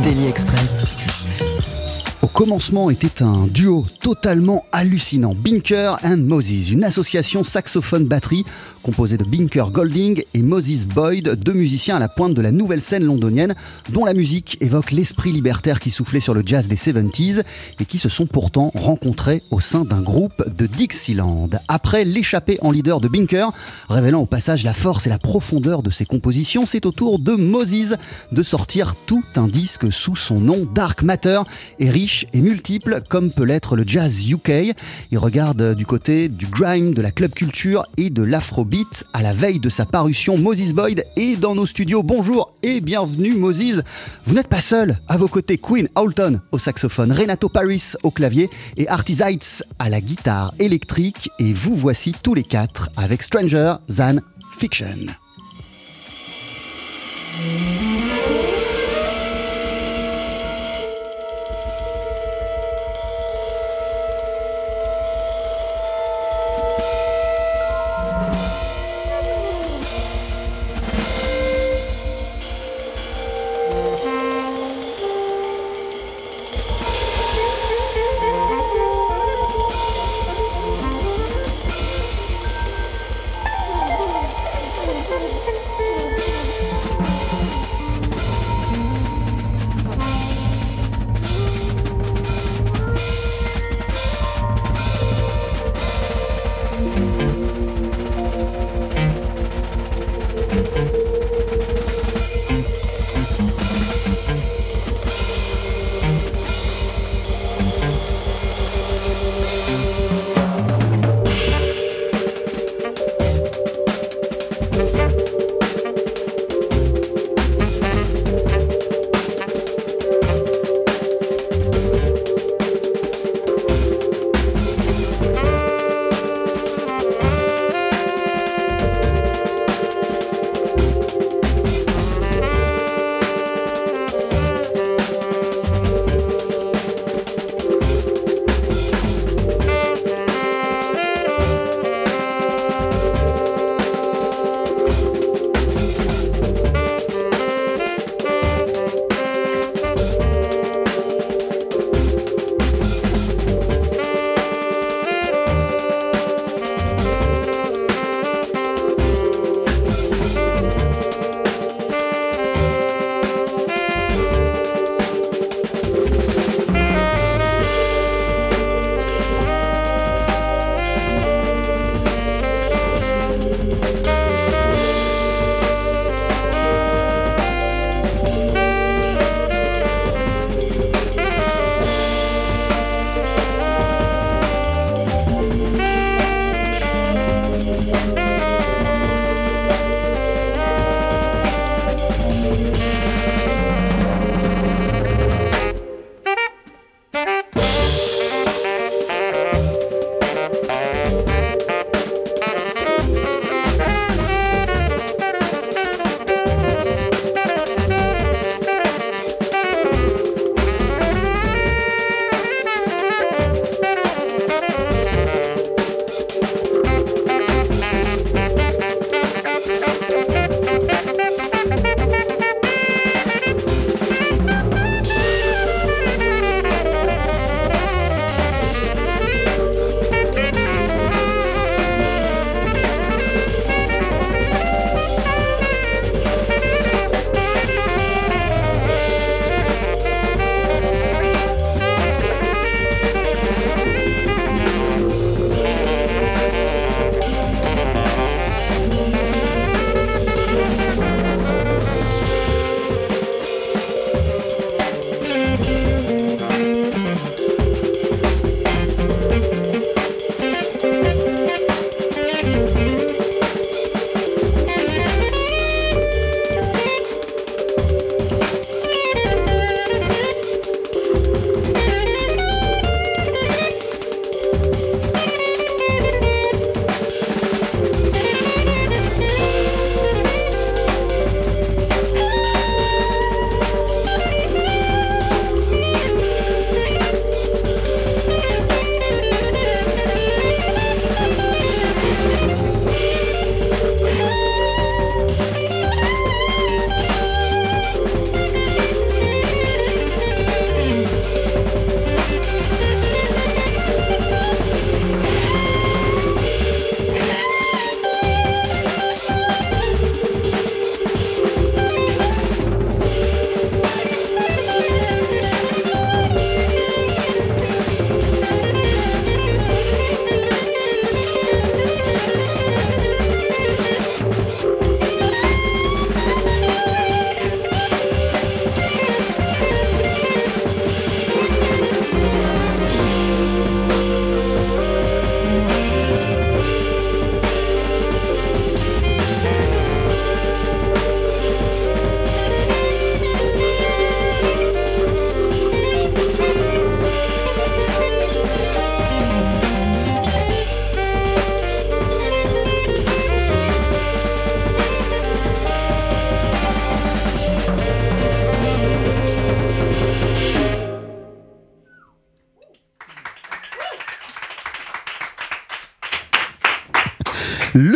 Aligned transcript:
Daily 0.00 0.26
Express. 0.26 1.11
Commencement 2.32 2.88
était 2.88 3.22
un 3.22 3.46
duo 3.46 3.84
totalement 4.00 4.64
hallucinant, 4.72 5.34
Binker 5.34 5.96
and 6.02 6.16
Moses, 6.16 6.70
une 6.70 6.82
association 6.82 7.44
saxophone-batterie 7.44 8.46
composée 8.82 9.18
de 9.18 9.24
Binker 9.24 9.70
Golding 9.70 10.24
et 10.32 10.40
Moses 10.42 10.86
Boyd, 10.86 11.38
deux 11.44 11.52
musiciens 11.52 11.96
à 11.96 11.98
la 11.98 12.08
pointe 12.08 12.32
de 12.32 12.40
la 12.40 12.50
nouvelle 12.50 12.80
scène 12.80 13.04
londonienne, 13.04 13.54
dont 13.90 14.06
la 14.06 14.14
musique 14.14 14.56
évoque 14.60 14.92
l'esprit 14.92 15.30
libertaire 15.30 15.78
qui 15.78 15.90
soufflait 15.90 16.20
sur 16.20 16.32
le 16.32 16.42
jazz 16.44 16.68
des 16.68 16.76
70s 16.76 17.44
et 17.78 17.84
qui 17.84 17.98
se 17.98 18.08
sont 18.08 18.26
pourtant 18.26 18.72
rencontrés 18.74 19.42
au 19.50 19.60
sein 19.60 19.84
d'un 19.84 20.00
groupe 20.00 20.42
de 20.56 20.66
Dixieland. 20.66 21.50
Après 21.68 22.04
l'échappée 22.04 22.58
en 22.62 22.70
leader 22.70 23.00
de 23.00 23.08
Binker, 23.08 23.50
révélant 23.90 24.22
au 24.22 24.26
passage 24.26 24.64
la 24.64 24.74
force 24.74 25.06
et 25.06 25.10
la 25.10 25.18
profondeur 25.18 25.82
de 25.82 25.90
ses 25.90 26.06
compositions, 26.06 26.64
c'est 26.64 26.86
au 26.86 26.92
tour 26.92 27.18
de 27.18 27.32
Moses 27.32 27.96
de 28.32 28.42
sortir 28.42 28.94
tout 29.06 29.24
un 29.36 29.48
disque 29.48 29.92
sous 29.92 30.16
son 30.16 30.40
nom 30.40 30.66
Dark 30.74 31.02
Matter 31.02 31.42
et 31.78 31.90
riche 31.90 32.21
et 32.32 32.40
multiple 32.40 33.02
comme 33.08 33.30
peut 33.30 33.44
l'être 33.44 33.76
le 33.76 33.84
jazz 33.86 34.30
UK. 34.30 34.74
Il 35.10 35.18
regarde 35.18 35.74
du 35.74 35.86
côté 35.86 36.28
du 36.28 36.46
grime, 36.46 36.94
de 36.94 37.02
la 37.02 37.10
club 37.10 37.32
culture 37.32 37.86
et 37.96 38.10
de 38.10 38.22
l'afrobeat 38.22 39.04
à 39.12 39.22
la 39.22 39.32
veille 39.32 39.60
de 39.60 39.68
sa 39.68 39.84
parution. 39.84 40.38
Moses 40.38 40.72
Boyd 40.72 41.04
est 41.16 41.36
dans 41.36 41.54
nos 41.54 41.66
studios. 41.66 42.02
Bonjour 42.02 42.54
et 42.62 42.80
bienvenue 42.80 43.34
Moses. 43.34 43.82
Vous 44.26 44.34
n'êtes 44.34 44.48
pas 44.48 44.60
seul. 44.60 44.98
À 45.08 45.16
vos 45.16 45.28
côtés, 45.28 45.58
Queen 45.58 45.88
Alton 45.94 46.40
au 46.52 46.58
saxophone, 46.58 47.12
Renato 47.12 47.48
Paris 47.48 47.92
au 48.02 48.10
clavier 48.10 48.50
et 48.76 48.88
Artie 48.88 49.14
Zeitz 49.14 49.64
à 49.78 49.88
la 49.88 50.00
guitare 50.00 50.52
électrique. 50.58 51.30
Et 51.38 51.52
vous 51.52 51.76
voici 51.76 52.14
tous 52.22 52.34
les 52.34 52.42
quatre 52.42 52.90
avec 52.96 53.22
Stranger 53.22 53.74
Than 53.88 54.16
Fiction. 54.58 55.06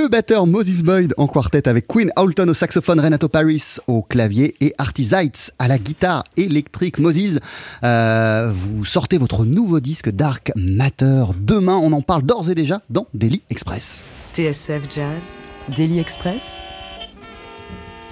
Le 0.06 0.10
batteur 0.10 0.46
Moses 0.46 0.84
Boyd 0.84 1.14
en 1.16 1.26
quartet 1.26 1.66
avec 1.66 1.88
Queen 1.88 2.12
Alton 2.14 2.46
au 2.46 2.54
saxophone, 2.54 3.00
Renato 3.00 3.28
Paris 3.28 3.78
au 3.88 4.02
clavier 4.02 4.54
et 4.60 4.72
Artie 4.78 5.02
Zeitz 5.02 5.50
à 5.58 5.66
la 5.66 5.78
guitare 5.78 6.22
électrique. 6.36 7.00
Moses, 7.00 7.40
euh, 7.82 8.52
vous 8.54 8.84
sortez 8.84 9.18
votre 9.18 9.44
nouveau 9.44 9.80
disque 9.80 10.08
Dark 10.10 10.52
Matter. 10.54 11.24
Demain, 11.40 11.74
on 11.74 11.90
en 11.90 12.02
parle 12.02 12.22
d'ores 12.22 12.48
et 12.48 12.54
déjà 12.54 12.82
dans 12.88 13.08
Daily 13.14 13.42
Express. 13.50 14.00
TSF 14.32 14.82
Jazz, 14.94 15.38
Daily 15.76 15.98
Express, 15.98 16.58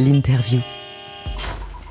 l'interview. 0.00 0.58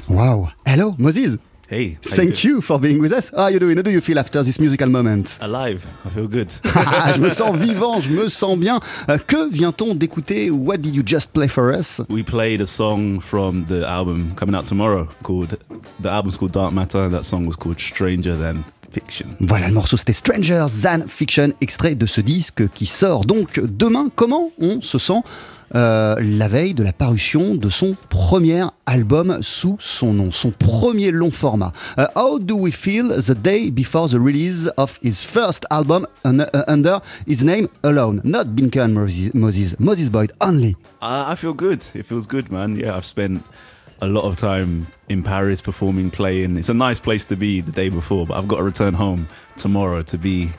Wow. 0.10 0.50
Hello, 0.66 0.96
Moses. 0.98 1.38
Hey, 1.74 1.98
Thank 2.04 2.44
you 2.44 2.62
for 2.62 2.80
being 2.80 3.00
with 3.00 3.12
us. 3.12 3.32
How 3.32 3.46
are 3.46 3.52
you 3.52 3.58
doing? 3.58 3.78
How 3.78 3.82
do 3.82 3.90
you 3.90 4.00
feel 4.00 4.20
after 4.20 4.44
this 4.44 4.60
musical 4.60 4.88
moment? 4.90 5.40
Alive. 5.42 5.84
I 6.06 6.10
feel 6.10 6.28
good. 6.28 6.54
Je 7.16 7.20
me 7.20 7.32
sens 7.32 7.58
vivant, 7.58 8.00
je 8.00 8.12
me 8.12 8.28
sens 8.30 8.60
bien. 8.60 8.80
Euh, 9.10 9.18
que 9.18 9.50
vient-on 9.50 9.96
d'écouter? 9.96 10.52
What 10.52 10.84
did 10.84 10.96
you 10.96 11.02
just 11.04 11.34
play 11.34 11.48
for 11.48 11.74
us? 11.74 12.00
we 12.10 12.22
played 12.22 12.62
a 12.62 12.68
song 12.68 13.20
from 13.20 13.66
the 13.66 13.84
album 13.88 14.36
coming 14.36 14.54
out 14.54 14.68
tomorrow 14.68 15.08
called 15.24 15.58
the 16.00 16.10
album's 16.10 16.38
called 16.38 16.52
Dark 16.52 16.74
Matter 16.74 17.02
and 17.02 17.12
that 17.12 17.26
song 17.26 17.48
was 17.48 17.56
called 17.56 17.80
Stranger 17.80 18.36
Than 18.38 18.64
Fiction. 18.92 19.30
Voilà, 19.40 19.68
le 19.68 19.74
morceau 19.74 19.98
c'était 19.98 20.14
Stranger 20.14 20.68
Than 20.84 21.08
Fiction, 21.08 21.54
extrait 21.60 21.96
de 21.96 22.06
ce 22.06 22.22
disque 22.22 22.70
qui 22.76 22.86
sort 22.86 23.26
donc 23.26 23.60
demain. 23.60 24.12
Comment 24.16 24.52
on 24.60 24.80
se 24.82 25.00
sent 25.00 25.24
euh, 25.76 26.16
la 26.22 26.48
veille 26.48 26.74
de 26.74 26.84
la 26.84 26.94
parution 26.94 27.56
de 27.56 27.70
son 27.70 27.96
premier 28.10 28.66
album 28.86 29.40
sous 29.42 29.76
son 29.80 30.14
nom, 30.14 30.32
son 30.32 30.52
premier 30.52 31.12
long 31.12 31.32
format. 31.32 31.72
Uh, 31.98 32.06
how 32.16 32.38
do 32.40 32.56
we 32.56 32.72
feel 32.72 33.10
the 33.10 33.34
day 33.36 33.70
before 33.72 34.08
the 34.08 34.20
release 34.20 34.68
of 34.78 35.00
his 35.02 35.22
first 35.22 35.66
album 35.72 36.06
un- 36.26 36.46
under 36.68 37.00
his 37.28 37.44
name 37.44 37.68
alone? 37.84 38.22
Not 38.24 38.48
Binker 38.56 38.82
and 38.84 38.94
Moses, 38.94 39.34
Moses, 39.34 39.76
Moses 39.80 40.10
Boyd 40.10 40.32
only. 40.42 40.76
Uh, 41.02 41.26
I 41.28 41.36
feel 41.36 41.54
good. 41.54 41.84
It 41.94 42.06
feels 42.06 42.28
good, 42.28 42.52
man. 42.52 42.76
Yeah, 42.76 42.96
I've 42.96 43.06
spent 43.06 43.44
a 44.02 44.08
lot 44.08 44.24
of 44.26 44.36
time 44.36 44.86
in 45.08 45.24
Paris 45.24 45.62
performing, 45.62 46.12
playing. 46.12 46.58
It's 46.58 46.70
a 46.70 46.74
nice 46.74 47.00
place 47.00 47.26
to 47.28 47.36
be 47.38 47.62
the 47.62 47.72
day 47.72 47.90
before, 47.90 48.26
but 48.28 48.38
I've 48.38 48.48
got 48.48 48.58
to 48.58 48.64
return 48.64 48.94
home 48.94 49.28
tomorrow 49.56 50.02
to 50.02 50.18
be 50.18 50.50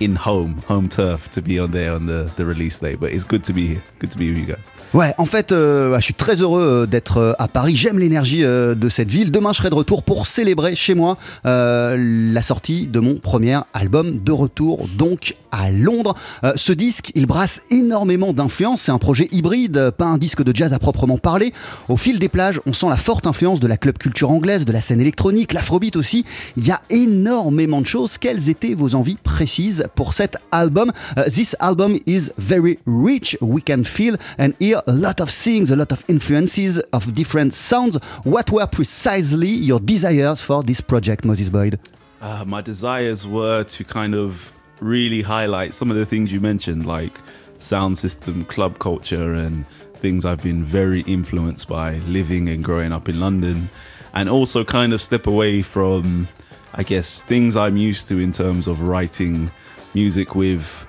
in 0.00 0.14
home, 0.16 0.56
home 0.68 0.88
turf, 0.88 1.30
to 1.30 1.40
be 1.40 1.58
on 1.60 1.68
there 1.70 1.92
on 1.92 2.06
the, 2.06 2.44
release 2.44 2.78
day. 2.78 2.96
But 2.96 3.12
it's 3.12 3.24
good 3.24 3.42
to 3.44 3.52
be 3.52 3.66
here. 3.66 3.82
Good 3.98 4.10
to 4.10 4.18
be 4.18 4.28
with 4.28 4.38
you 4.38 4.46
guys. 4.46 4.72
Ouais, 4.94 5.12
en 5.18 5.26
fait, 5.26 5.52
euh, 5.52 5.96
je 5.96 6.02
suis 6.02 6.14
très 6.14 6.40
heureux 6.42 6.62
euh, 6.62 6.86
d'être 6.86 7.18
euh, 7.18 7.32
à 7.38 7.48
Paris. 7.48 7.76
J'aime 7.76 7.98
l'énergie 7.98 8.42
de 8.42 8.88
cette 8.88 9.08
ville. 9.08 9.30
Demain, 9.30 9.52
je 9.52 9.58
serai 9.58 9.70
de 9.70 9.74
retour 9.74 10.02
pour 10.02 10.26
célébrer 10.26 10.74
chez 10.76 10.94
moi 10.94 11.16
la 11.44 12.42
sortie 12.42 12.86
de 12.86 13.00
mon 13.00 13.16
premier 13.16 13.58
album 13.74 14.18
de 14.22 14.32
retour, 14.32 14.86
donc 14.96 15.36
à 15.50 15.70
Londres. 15.70 16.14
Ce 16.54 16.72
disque, 16.72 17.12
il 17.14 17.26
brasse 17.26 17.62
énormément 17.70 18.32
d'influences. 18.32 18.82
C'est 18.82 18.92
un 18.92 18.98
projet 18.98 19.28
hybride, 19.32 19.90
pas 19.90 20.06
un 20.06 20.18
disque 20.18 20.42
de 20.42 20.54
jazz 20.54 20.72
à 20.72 20.78
proprement 20.78 21.18
parler. 21.18 21.52
Au 21.88 21.96
fil 21.96 22.18
des 22.18 22.28
plages, 22.28 22.60
on 22.66 22.72
sent 22.72 22.88
la 22.88 22.96
forte 22.96 23.26
influence 23.26 23.60
de 23.60 23.66
la 23.66 23.76
club 23.76 23.98
culture 23.98 24.30
anglaise, 24.30 24.64
de 24.64 24.72
la 24.72 24.80
scène 24.80 25.00
électronique, 25.00 25.52
l'afrobeat 25.52 25.96
aussi. 25.96 26.24
Il 26.56 26.66
y 26.66 26.70
a 26.70 26.80
énormément 26.90 27.80
de 27.80 27.86
choses. 27.86 28.18
Quelles 28.18 28.48
étaient 28.48 28.74
vos 28.74 28.94
envies 28.94 29.16
précises 29.22 29.85
pour 29.94 30.12
cet 30.12 30.36
album 30.52 30.92
Uh, 31.16 31.24
This 31.24 31.54
album 31.60 32.00
is 32.06 32.32
very 32.38 32.78
rich. 32.86 33.36
We 33.40 33.60
can 33.60 33.84
feel 33.84 34.16
and 34.38 34.54
hear 34.58 34.82
a 34.86 34.92
lot 34.92 35.20
of 35.20 35.30
things, 35.30 35.70
a 35.70 35.76
lot 35.76 35.92
of 35.92 36.04
influences 36.08 36.78
of 36.92 37.14
different 37.14 37.54
sounds. 37.54 37.96
What 38.24 38.50
were 38.50 38.66
precisely 38.66 39.48
your 39.50 39.80
desires 39.80 40.40
for 40.40 40.62
this 40.62 40.80
project, 40.80 41.24
Moses 41.24 41.50
Boyd? 41.50 41.78
Uh, 42.20 42.44
my 42.46 42.62
desires 42.62 43.26
were 43.26 43.64
to 43.64 43.84
kind 43.84 44.14
of 44.14 44.52
really 44.80 45.22
highlight 45.22 45.74
some 45.74 45.90
of 45.90 45.96
the 45.96 46.06
things 46.06 46.32
you 46.32 46.40
mentioned, 46.40 46.86
like 46.86 47.20
sound 47.58 47.96
system, 47.98 48.44
club 48.44 48.78
culture, 48.78 49.32
and 49.34 49.64
things 50.00 50.24
I've 50.24 50.42
been 50.42 50.64
very 50.64 51.00
influenced 51.02 51.68
by 51.68 51.94
living 52.06 52.48
and 52.48 52.62
growing 52.62 52.92
up 52.92 53.08
in 53.08 53.20
London, 53.20 53.68
and 54.14 54.28
also 54.28 54.64
kind 54.64 54.92
of 54.92 55.00
step 55.00 55.26
away 55.26 55.62
from, 55.62 56.28
I 56.74 56.82
guess, 56.82 57.22
things 57.22 57.56
I'm 57.56 57.76
used 57.76 58.08
to 58.08 58.18
in 58.18 58.32
terms 58.32 58.66
of 58.66 58.82
writing 58.82 59.50
music 59.96 60.34
with 60.34 60.86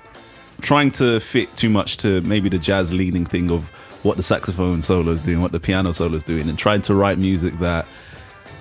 trying 0.60 0.90
to 0.90 1.18
fit 1.18 1.48
too 1.56 1.70
much 1.70 1.96
to 1.96 2.20
maybe 2.20 2.50
the 2.50 2.58
jazz 2.58 2.92
leaning 2.92 3.24
thing 3.24 3.50
of 3.50 3.70
what 4.04 4.18
the 4.18 4.22
saxophone 4.22 4.82
solo 4.82 5.12
is 5.12 5.20
doing, 5.22 5.40
what 5.40 5.50
the 5.50 5.58
piano 5.58 5.92
solo 5.92 6.14
is 6.14 6.22
doing, 6.22 6.46
and 6.46 6.58
trying 6.58 6.82
to 6.82 6.94
write 6.94 7.16
music 7.18 7.58
that 7.58 7.86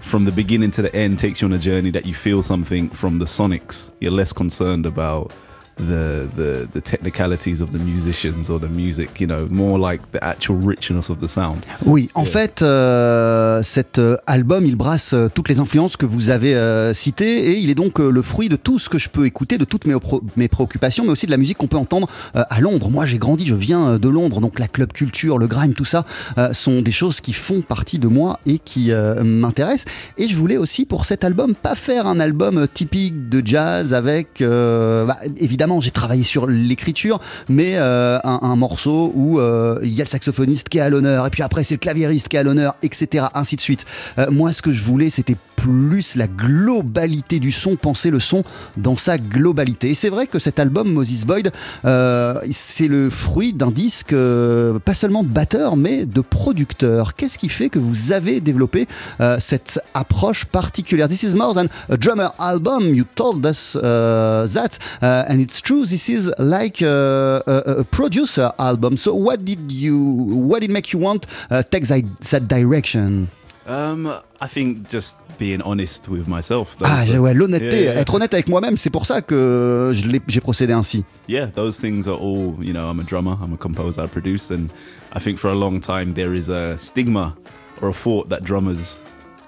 from 0.01 0.23
the 0.23 0.31
beginning 0.31 0.71
to 0.71 0.81
the 0.81 0.95
end 0.95 1.19
takes 1.19 1.41
you 1.41 1.47
on 1.47 1.53
a 1.53 1.57
journey 1.57 1.91
that 1.91 2.05
you 2.05 2.13
feel 2.13 2.41
something 2.41 2.89
from 2.89 3.19
the 3.19 3.25
sonics. 3.25 3.91
You're 3.99 4.13
less 4.13 4.31
concerned 4.31 4.85
about 4.85 5.33
the 5.77 6.27
the 6.35 6.67
the 6.73 6.81
technicalities 6.81 7.61
of 7.61 7.71
the 7.71 7.79
musicians 7.79 8.49
or 8.49 8.59
the 8.59 8.69
music, 8.69 9.19
you 9.19 9.27
know, 9.27 9.47
more 9.49 9.79
like 9.79 10.01
the 10.11 10.19
actual 10.21 10.57
richness 10.61 11.09
of 11.09 11.19
the 11.19 11.27
sound. 11.27 11.59
Oui, 11.85 12.09
en 12.15 12.25
fait, 12.25 12.61
euh, 12.61 13.61
cet 13.63 13.99
euh, 13.99 14.17
album, 14.25 14.65
il 14.65 14.75
brasse 14.75 15.13
euh, 15.13 15.27
toutes 15.33 15.49
les 15.49 15.59
influences 15.59 15.97
que 15.97 16.05
vous 16.05 16.29
avez 16.29 16.55
euh, 16.55 16.93
citées 16.93 17.51
et 17.51 17.59
il 17.59 17.69
est 17.69 17.75
donc 17.75 17.99
euh, 17.99 18.09
le 18.09 18.21
fruit 18.21 18.49
de 18.49 18.55
tout 18.55 18.79
ce 18.79 18.89
que 18.89 18.97
je 18.97 19.09
peux 19.09 19.25
écouter, 19.25 19.57
de 19.57 19.65
toutes 19.65 19.85
mes, 19.85 19.93
pro- 19.99 20.23
mes 20.35 20.47
préoccupations, 20.47 21.03
mais 21.03 21.11
aussi 21.11 21.25
de 21.25 21.31
la 21.31 21.37
musique 21.37 21.57
qu'on 21.57 21.67
peut 21.67 21.77
entendre 21.77 22.07
à 22.33 22.59
Londres. 22.61 22.89
Moi, 22.89 23.05
j'ai 23.05 23.17
grandi, 23.17 23.45
je 23.45 23.55
viens 23.55 23.97
de 23.99 24.09
Londres, 24.09 24.41
donc 24.41 24.59
la 24.59 24.67
club 24.67 24.91
culture, 24.93 25.37
le 25.37 25.47
grime, 25.47 25.73
tout 25.73 25.85
ça 25.85 26.05
sont 26.53 26.81
des 26.81 26.91
choses 26.91 27.21
qui 27.21 27.33
font 27.33 27.61
partie 27.61 27.99
de 27.99 28.07
moi 28.07 28.39
et 28.45 28.59
qui 28.59 28.91
m'intéressent. 29.23 29.85
Et 30.17 30.27
je 30.27 30.35
voulais 30.35 30.57
aussi 30.57 30.85
pour 30.85 31.05
cet 31.05 31.23
album 31.23 31.53
pas 31.55 31.75
faire 31.75 32.07
un 32.07 32.19
album 32.19 32.67
typique 32.73 33.29
de 33.29 33.41
jazz 33.45 33.93
avec, 33.93 34.41
bah, 34.41 35.17
évidemment, 35.37 35.66
j'ai 35.81 35.91
travaillé 35.91 36.23
sur 36.23 36.47
l'écriture, 36.47 37.19
mais 37.49 37.73
euh, 37.75 38.19
un, 38.23 38.55
morceau 38.55 39.11
où 39.15 39.39
euh, 39.39 39.79
il 39.83 39.89
y 39.89 40.01
a 40.01 40.03
le 40.03 40.09
saxophoniste 40.09 40.69
qui 40.69 40.77
est 40.77 40.81
à 40.81 40.89
l'honneur, 40.89 41.27
et 41.27 41.29
puis 41.29 41.43
après 41.43 41.63
c'est 41.63 41.75
le 41.75 41.79
claviériste 41.79 42.27
qui 42.29 42.37
est 42.37 42.39
à 42.39 42.43
l'honneur, 42.43 42.75
etc. 42.83 43.25
Ainsi 43.33 43.55
de 43.55 43.61
suite. 43.61 43.85
Euh, 44.17 44.27
moi, 44.31 44.51
ce 44.51 44.61
que 44.61 44.71
je 44.71 44.83
voulais, 44.83 45.09
c'était 45.09 45.35
plus 45.57 46.15
la 46.15 46.27
globalité 46.27 47.39
du 47.39 47.51
son, 47.51 47.75
penser 47.75 48.09
le 48.09 48.21
son 48.21 48.43
dans 48.77 48.95
sa 48.95 49.17
globalité. 49.17 49.89
Et 49.89 49.95
c'est 49.95 50.09
vrai 50.09 50.27
que 50.27 50.39
cet 50.39 50.59
album, 50.59 50.93
Moses 50.93 51.25
Boyd, 51.25 51.51
euh, 51.83 52.39
c'est 52.51 52.87
le 52.87 53.09
fruit 53.09 53.51
d'un 53.51 53.71
disque, 53.71 54.13
euh, 54.13 54.79
pas 54.79 54.93
seulement 54.93 55.23
de 55.23 55.27
batteur, 55.27 55.75
mais 55.75 56.05
de 56.05 56.21
producteur. 56.21 57.15
Qu'est-ce 57.15 57.37
qui 57.37 57.49
fait 57.49 57.69
que 57.69 57.79
vous 57.79 58.13
avez 58.13 58.39
développé 58.39 58.87
euh, 59.19 59.37
cette 59.39 59.81
approche 59.93 60.45
particulière? 60.45 61.09
This 61.09 61.23
is 61.23 61.35
more 61.35 61.53
than 61.53 61.65
a 61.89 61.97
drummer 61.97 62.29
album. 62.39 62.93
You 62.93 63.03
told 63.15 63.45
us 63.45 63.73
that, 63.73 64.77
uh, 65.01 65.25
and 65.27 65.39
it's 65.39 65.61
true. 65.61 65.85
This 65.85 66.07
is 66.07 66.31
like 66.37 66.81
uh, 66.81 67.41
a, 67.47 67.79
a 67.79 67.83
producer 67.83 68.51
album. 68.59 68.95
So, 68.97 69.13
what 69.13 69.43
did 69.43 69.71
you, 69.71 69.97
what 69.97 70.61
did 70.61 70.71
make 70.71 70.93
you 70.93 70.99
want 70.99 71.25
uh, 71.49 71.63
take 71.63 71.87
that, 71.87 72.03
that 72.31 72.47
direction? 72.47 73.27
Um, 73.67 74.21
I 74.39 74.47
think 74.47 74.89
just 74.89 75.17
being 75.37 75.61
honest 75.61 76.07
with 76.07 76.27
myself. 76.27 76.77
Ah, 76.83 77.01
are- 77.03 77.19
ouais, 77.19 77.33
l'honnêteté, 77.33 77.83
Yeah, 77.83 77.93
yeah. 77.93 77.99
être 78.01 78.15
honnête 78.15 78.33
avec 78.33 78.47
moi-même, 78.47 78.77
c'est 78.77 78.89
pour 78.89 79.05
ça 79.05 79.21
que 79.21 79.91
j'ai 80.27 80.39
procédé 80.39 80.71
ainsi. 80.73 81.03
yeah, 81.27 81.47
those 81.47 81.77
things 81.77 82.07
are 82.07 82.17
all, 82.17 82.55
you 82.61 82.71
know, 82.71 82.89
I'm 82.89 82.99
a 83.01 83.03
drummer, 83.03 83.35
I'm 83.43 83.53
a 83.53 83.57
composer, 83.57 84.01
I 84.03 84.07
produce, 84.07 84.51
and 84.51 84.69
I 85.13 85.19
think 85.19 85.37
for 85.37 85.49
a 85.51 85.55
long 85.55 85.81
time 85.81 86.13
there 86.13 86.33
is 86.33 86.49
a 86.49 86.77
stigma 86.77 87.35
or 87.81 87.89
a 87.89 87.93
thought 87.93 88.29
that 88.29 88.43
drummers 88.45 88.99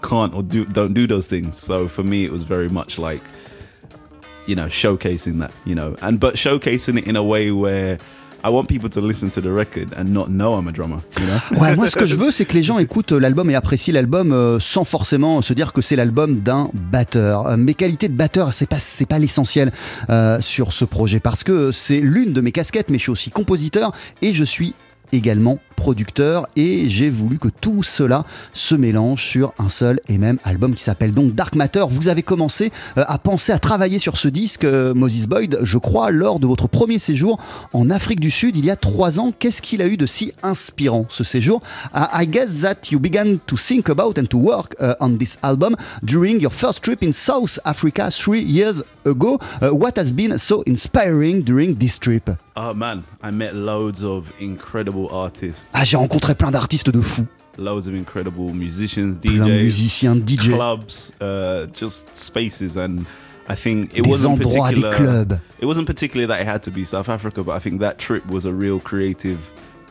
can't 0.01 0.33
or 0.33 0.43
do 0.43 0.65
don't 0.65 0.93
do 0.93 1.07
those 1.07 1.27
things. 1.27 1.57
So 1.57 1.87
for 1.87 2.03
me, 2.03 2.25
it 2.25 2.31
was 2.31 2.43
very 2.43 2.67
much 2.69 2.97
like, 2.99 3.21
you 4.47 4.55
know, 4.55 4.67
showcasing 4.67 5.39
that, 5.39 5.51
you 5.65 5.75
know, 5.75 5.95
and 6.01 6.19
but 6.19 6.35
showcasing 6.35 6.97
it 6.97 7.07
in 7.07 7.15
a 7.15 7.23
way 7.23 7.51
where 7.51 7.97
I 8.43 8.49
want 8.49 8.65
people 8.65 8.89
to 8.89 9.01
listen 9.01 9.29
to 9.31 9.41
the 9.41 9.51
record 9.51 9.93
and 9.97 10.05
not 10.05 10.27
know 10.29 10.53
I'm 10.57 10.67
a 10.67 10.71
drummer, 10.71 10.99
you 11.19 11.25
know? 11.25 11.39
Ouais, 11.59 11.75
moi 11.75 11.89
ce 11.89 11.95
que 11.95 12.05
je 12.05 12.15
veux, 12.15 12.31
c'est 12.31 12.45
que 12.45 12.53
les 12.53 12.63
gens 12.63 12.79
écoutent 12.79 13.11
l'album 13.11 13.49
et 13.49 13.55
apprécient 13.55 13.93
l'album 13.93 14.31
euh, 14.31 14.59
sans 14.59 14.85
forcément 14.85 15.41
se 15.41 15.53
dire 15.53 15.73
que 15.73 15.81
c'est 15.81 15.95
l'album 15.95 16.39
d'un 16.39 16.69
batteur. 16.73 17.47
Euh, 17.47 17.57
Mes 17.57 17.73
qualités 17.73 18.07
de 18.07 18.13
batteur, 18.13 18.53
c'est 18.53 18.67
pas 18.67 18.79
c'est 18.79 19.05
pas 19.05 19.19
l'essentiel 19.19 19.71
euh, 20.09 20.39
sur 20.39 20.71
ce 20.71 20.85
projet 20.85 21.19
parce 21.19 21.43
que 21.43 21.71
c'est 21.71 21.99
l'une 21.99 22.31
de 22.31 22.41
mes 22.41 22.51
casquettes, 22.51 22.89
mais 22.89 22.97
je 22.97 23.03
suis 23.03 23.11
aussi 23.11 23.29
compositeur 23.29 23.91
et 24.21 24.33
je 24.33 24.43
suis 24.43 24.73
également 25.11 25.59
producteur 25.79 26.45
et 26.57 26.89
j'ai 26.89 27.09
voulu 27.09 27.39
que 27.39 27.47
tout 27.47 27.83
cela 27.83 28.25
se 28.51 28.75
mélange 28.75 29.23
sur 29.23 29.53
un 29.57 29.69
seul 29.69 30.01
et 30.09 30.17
même 30.17 30.37
album 30.43 30.75
qui 30.75 30.83
s'appelle 30.83 31.13
donc 31.13 31.33
Dark 31.33 31.55
Matter. 31.55 31.85
Vous 31.89 32.09
avez 32.09 32.21
commencé 32.21 32.71
euh, 32.97 33.05
à 33.07 33.17
penser 33.17 33.53
à 33.53 33.59
travailler 33.59 33.97
sur 33.97 34.17
ce 34.17 34.27
disque, 34.27 34.65
euh, 34.65 34.93
Moses 34.93 35.25
Boyd, 35.25 35.59
je 35.63 35.77
crois, 35.77 36.11
lors 36.11 36.39
de 36.39 36.47
votre 36.47 36.67
premier 36.67 36.99
séjour 36.99 37.39
en 37.71 37.89
Afrique 37.89 38.19
du 38.19 38.29
Sud 38.29 38.57
il 38.57 38.65
y 38.65 38.69
a 38.69 38.75
trois 38.75 39.19
ans. 39.21 39.31
Qu'est-ce 39.39 39.61
qu'il 39.61 39.81
a 39.81 39.87
eu 39.87 39.95
de 39.95 40.05
si 40.05 40.33
inspirant 40.43 41.05
ce 41.09 41.23
séjour? 41.23 41.61
I 41.95 42.23
I 42.23 42.27
guess 42.27 42.61
that 42.61 42.91
you 42.91 42.99
began 42.99 43.37
to 43.47 43.55
think 43.55 43.89
about 43.89 44.19
and 44.19 44.25
to 44.29 44.37
work 44.37 44.75
uh, 44.81 44.95
on 44.99 45.17
this 45.17 45.37
album 45.41 45.75
during 46.03 46.41
your 46.41 46.51
first 46.51 46.83
trip 46.83 47.01
in 47.01 47.13
South 47.13 47.57
Africa 47.63 48.09
three 48.11 48.43
years 48.43 48.83
ago. 49.05 49.39
What 49.61 49.97
has 49.97 50.11
been 50.11 50.37
so 50.37 50.61
inspiring 50.63 51.43
during 51.43 51.75
this 51.75 51.97
trip? 51.97 52.29
Oh 52.61 52.73
man, 52.73 53.05
I 53.21 53.31
met 53.31 53.55
loads 53.55 54.03
of 54.03 54.33
incredible 54.39 55.07
artists, 55.11 55.68
Ah, 55.73 55.83
j'ai 55.83 55.97
rencontré 55.97 56.35
plein 56.35 56.51
d'artistes 56.51 56.89
de 56.89 57.01
fous, 57.01 57.25
loads 57.57 57.87
of 57.87 57.93
incredible 57.95 58.53
musicians, 58.53 59.17
plein 59.21 59.45
de 59.45 59.51
DJs, 59.51 59.63
musiciens, 59.63 60.15
DJ, 60.15 60.53
clubs, 60.55 61.11
uh, 61.21 61.67
just 61.73 62.07
spaces, 62.15 62.75
and 62.77 63.05
I 63.47 63.55
think 63.55 63.93
it 63.93 64.03
des 64.03 64.09
wasn't 64.09 64.41
endroits, 64.41 64.69
des 64.69 64.81
particular. 64.81 64.95
clubs. 64.95 65.39
It 65.59 65.65
wasn't 65.65 65.85
particularly 65.87 66.27
that 66.27 66.41
it 66.41 66.47
had 66.47 66.63
to 66.63 66.71
be 66.71 66.83
South 66.83 67.09
Africa, 67.09 67.43
but 67.43 67.53
I 67.55 67.59
think 67.59 67.79
that 67.81 67.97
trip 67.97 68.25
was 68.27 68.45
a 68.45 68.53
real 68.53 68.79
creative 68.79 69.39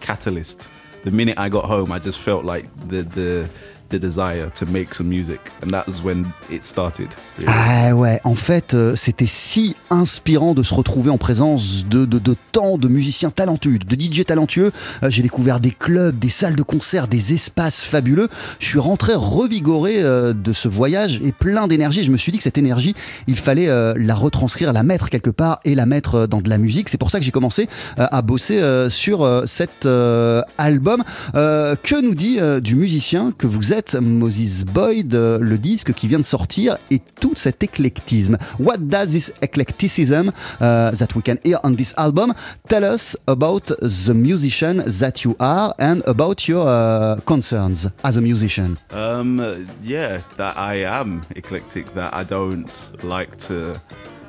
catalyst. 0.01 0.71
The 1.05 1.11
minute 1.11 1.39
I 1.39 1.49
got 1.49 1.65
home, 1.65 1.93
I 1.93 1.99
just 1.99 2.19
felt 2.19 2.45
like 2.45 2.67
the 2.89 3.03
the 3.03 3.49
the 3.91 3.97
desire 3.97 4.51
to 4.59 4.67
make 4.67 4.95
some 4.95 5.09
music, 5.09 5.41
and 5.63 5.71
that 5.71 5.85
was 5.87 6.03
when 6.05 6.25
it 6.51 6.65
started. 6.65 7.09
really. 7.39 7.51
Ah 7.53 7.95
ouais, 7.95 8.21
en 8.25 8.35
fait, 8.35 8.75
euh, 8.75 8.95
c'était 8.97 9.27
si 9.27 9.75
inspirant 9.91 10.55
de 10.55 10.63
se 10.63 10.75
retrouver 10.75 11.11
en 11.11 11.19
présence 11.19 11.85
de, 11.87 12.05
de, 12.05 12.19
de 12.19 12.37
tant 12.53 12.79
de 12.79 12.89
musiciens 12.89 13.31
talentueux, 13.31 13.79
de 13.79 13.97
DJ 14.01 14.25
talentueux. 14.25 14.73
Euh, 15.03 15.11
J'ai 15.11 15.23
découvert 15.23 15.61
des 15.61 15.71
clubs, 15.71 16.19
des 16.19 16.29
salles 16.29 16.57
de 16.57 16.63
concert, 16.63 17.09
des 17.09 17.33
espaces 17.33 17.83
fabuleux. 17.83 18.29
Je 18.59 18.67
suis 18.67 18.79
rentré 18.79 19.15
revigoré 19.15 20.03
euh, 20.03 20.33
de 20.33 20.53
ce 20.53 20.69
voyage 20.69 21.21
et 21.23 21.33
plein 21.33 21.67
d'énergie. 21.67 22.05
Je 22.05 22.11
me 22.11 22.17
suis 22.17 22.33
dit 22.33 22.39
que 22.39 22.45
cette 22.45 22.59
énergie, 22.59 22.95
il 23.27 23.37
fallait 23.37 23.69
la 23.97 24.15
retranscrire, 24.15 24.73
la 24.73 24.83
mettre 24.83 25.09
quelque 25.09 25.31
part 25.31 25.61
et 25.65 25.75
la 25.75 25.87
mettre 25.87 26.27
dans 26.27 26.41
de 26.41 26.49
la 26.49 26.59
musique. 26.59 26.89
C'est 26.89 26.99
pour 26.99 27.11
ça 27.11 27.19
que 27.19 27.25
j'ai 27.25 27.31
commencé 27.31 27.69
à 27.97 28.23
bosser 28.23 28.61
sur 28.89 29.43
cet 29.47 29.87
album. 29.87 31.03
Que 31.33 32.01
nous 32.03 32.15
dit 32.15 32.39
du 32.63 32.75
musicien 32.77 33.33
que 33.37 33.47
vous 33.47 33.73
êtes, 33.73 33.78
Moses 34.01 34.65
Boyd, 34.65 35.15
euh, 35.15 35.39
le 35.39 35.59
disque 35.59 35.93
qui 35.93 36.09
vient 36.09 36.19
de 36.19 36.25
sortir 36.25 36.79
et 36.91 37.01
tout 37.21 37.35
cet 37.37 37.63
éclectisme 37.63 38.37
What 38.59 38.79
does 38.79 39.13
this 39.13 39.33
eclecticism 39.43 40.29
uh, 40.61 40.91
that 40.93 41.09
we 41.15 41.23
can 41.23 41.37
hear 41.45 41.59
on 41.63 41.75
this 41.75 41.95
album? 41.97 42.35
Tell 42.69 42.85
us 42.85 43.17
about 43.27 43.73
the 43.81 44.15
musician 44.15 44.83
that 45.01 45.25
you 45.25 45.35
are 45.39 45.75
and 45.79 46.03
about 46.07 46.49
your 46.49 46.67
uh, 46.67 47.21
concerns 47.25 47.89
as 48.03 48.17
a 48.17 48.21
musician? 48.21 48.77
Um, 48.91 49.67
yeah, 49.83 50.21
that 50.37 50.57
I 50.57 50.85
am 50.85 51.23
eclectic. 51.37 51.95
That 51.95 52.15
I 52.15 52.25
don't 52.25 52.71
like 53.03 53.39
to 53.47 53.75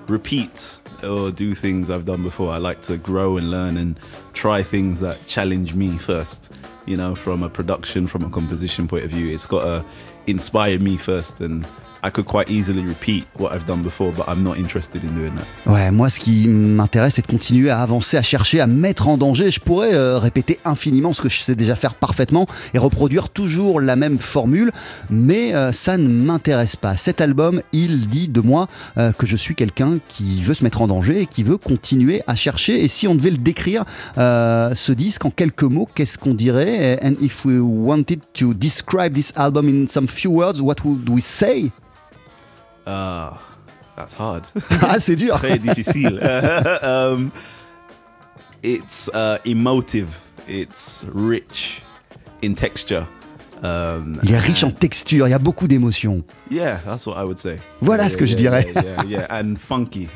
repeat 0.07 0.79
or 1.03 1.31
do 1.31 1.55
things 1.55 1.89
I've 1.89 2.05
done 2.05 2.23
before. 2.23 2.51
I 2.51 2.57
like 2.57 2.81
to 2.83 2.97
grow 2.97 3.37
and 3.37 3.49
learn 3.51 3.77
and 3.77 3.99
try 4.33 4.63
things 4.63 4.99
that 4.99 5.25
challenge 5.25 5.73
me 5.73 5.97
first. 5.97 6.51
You 6.85 6.97
know, 6.97 7.15
from 7.15 7.43
a 7.43 7.49
production, 7.49 8.07
from 8.07 8.23
a 8.23 8.29
composition 8.29 8.87
point 8.87 9.03
of 9.03 9.11
view, 9.11 9.33
it's 9.33 9.45
got 9.45 9.61
to 9.61 9.85
inspire 10.27 10.79
me 10.79 10.97
first. 10.97 11.39
And 11.39 11.67
I 12.03 12.09
could 12.11 12.25
quite 12.25 12.49
easily 12.49 12.81
repeat 12.81 13.25
what 13.37 13.51
I've 13.53 13.65
done 13.65 13.81
before, 13.81 14.11
but 14.11 14.25
I'm 14.27 14.43
not 14.43 14.57
interested 14.57 15.03
in 15.03 15.13
doing 15.13 15.31
that. 15.35 15.71
Ouais, 15.71 15.91
moi 15.91 16.09
ce 16.09 16.19
qui 16.19 16.47
m'intéresse 16.47 17.15
c'est 17.15 17.21
de 17.21 17.31
continuer 17.31 17.69
à 17.69 17.81
avancer, 17.81 18.17
à 18.17 18.23
chercher, 18.23 18.61
à 18.61 18.67
mettre 18.67 19.07
en 19.07 19.17
danger. 19.17 19.51
Je 19.51 19.59
pourrais 19.59 19.93
euh, 19.93 20.17
répéter 20.17 20.59
infiniment 20.65 21.13
ce 21.13 21.21
que 21.21 21.29
je 21.29 21.41
sais 21.41 21.55
déjà 21.55 21.75
faire 21.75 21.95
parfaitement 21.95 22.47
et 22.73 22.77
reproduire 22.77 23.29
toujours 23.29 23.81
la 23.81 23.95
même 23.95 24.19
formule, 24.19 24.71
mais 25.09 25.53
euh, 25.53 25.71
ça 25.71 25.97
ne 25.97 26.07
m'intéresse 26.07 26.75
pas. 26.75 26.97
Cet 26.97 27.21
album, 27.21 27.61
il 27.73 28.07
dit 28.07 28.27
de 28.27 28.41
moi 28.41 28.67
euh, 28.97 29.11
que 29.11 29.25
je 29.25 29.35
suis 29.35 29.55
quelqu'un 29.55 29.99
qui 30.07 30.41
veut 30.41 30.53
se 30.53 30.63
mettre 30.63 30.81
en 30.81 30.87
danger 30.87 31.21
et 31.21 31.25
qui 31.25 31.43
veut 31.43 31.57
continuer 31.57 32.21
à 32.27 32.35
chercher. 32.35 32.83
Et 32.83 32.87
si 32.87 33.07
on 33.07 33.15
devait 33.15 33.31
le 33.31 33.37
décrire, 33.37 33.85
euh, 34.17 34.73
ce 34.75 34.91
disque 34.91 35.25
en 35.25 35.31
quelques 35.31 35.63
mots, 35.63 35.87
qu'est-ce 35.93 36.17
qu'on 36.17 36.33
dirait? 36.33 36.99
And 37.03 37.13
if 37.21 37.45
we 37.45 37.59
wanted 37.59 38.21
to 38.33 38.53
describe 38.53 39.13
this 39.13 39.33
album 39.35 39.67
in 39.67 39.87
some 39.87 40.07
few 40.07 40.31
words, 40.31 40.61
what 40.61 40.75
would 40.83 41.09
we 41.09 41.23
say? 41.23 41.71
Ah, 42.91 43.37
that's 43.95 44.15
hard. 44.19 44.45
Ah, 44.81 44.99
c'est 44.99 45.15
dur 45.15 45.35
Très 45.35 45.59
difficile. 45.59 46.19
um, 46.81 47.29
it's 48.63 49.09
uh, 49.13 49.37
emotive. 49.45 50.09
It's 50.47 51.05
rich 51.13 51.83
in 52.43 52.53
texture. 52.55 53.05
Um, 53.61 54.17
Il 54.23 54.31
est 54.31 54.37
riche 54.39 54.63
en 54.63 54.71
texture, 54.71 55.27
il 55.27 55.31
y 55.31 55.33
a 55.33 55.37
beaucoup 55.37 55.67
d'émotions. 55.67 56.23
Yeah, 56.49 56.79
that's 56.85 57.05
what 57.05 57.21
I 57.21 57.25
would 57.25 57.37
say. 57.37 57.57
Voilà 57.81 58.03
Yeah, 58.03 58.09
ce 58.09 58.15
que 58.17 58.25
je 58.25 58.33
dirais. 58.33 58.65
Yeah, 59.05 59.27
and 59.29 59.55
funky. 59.59 60.07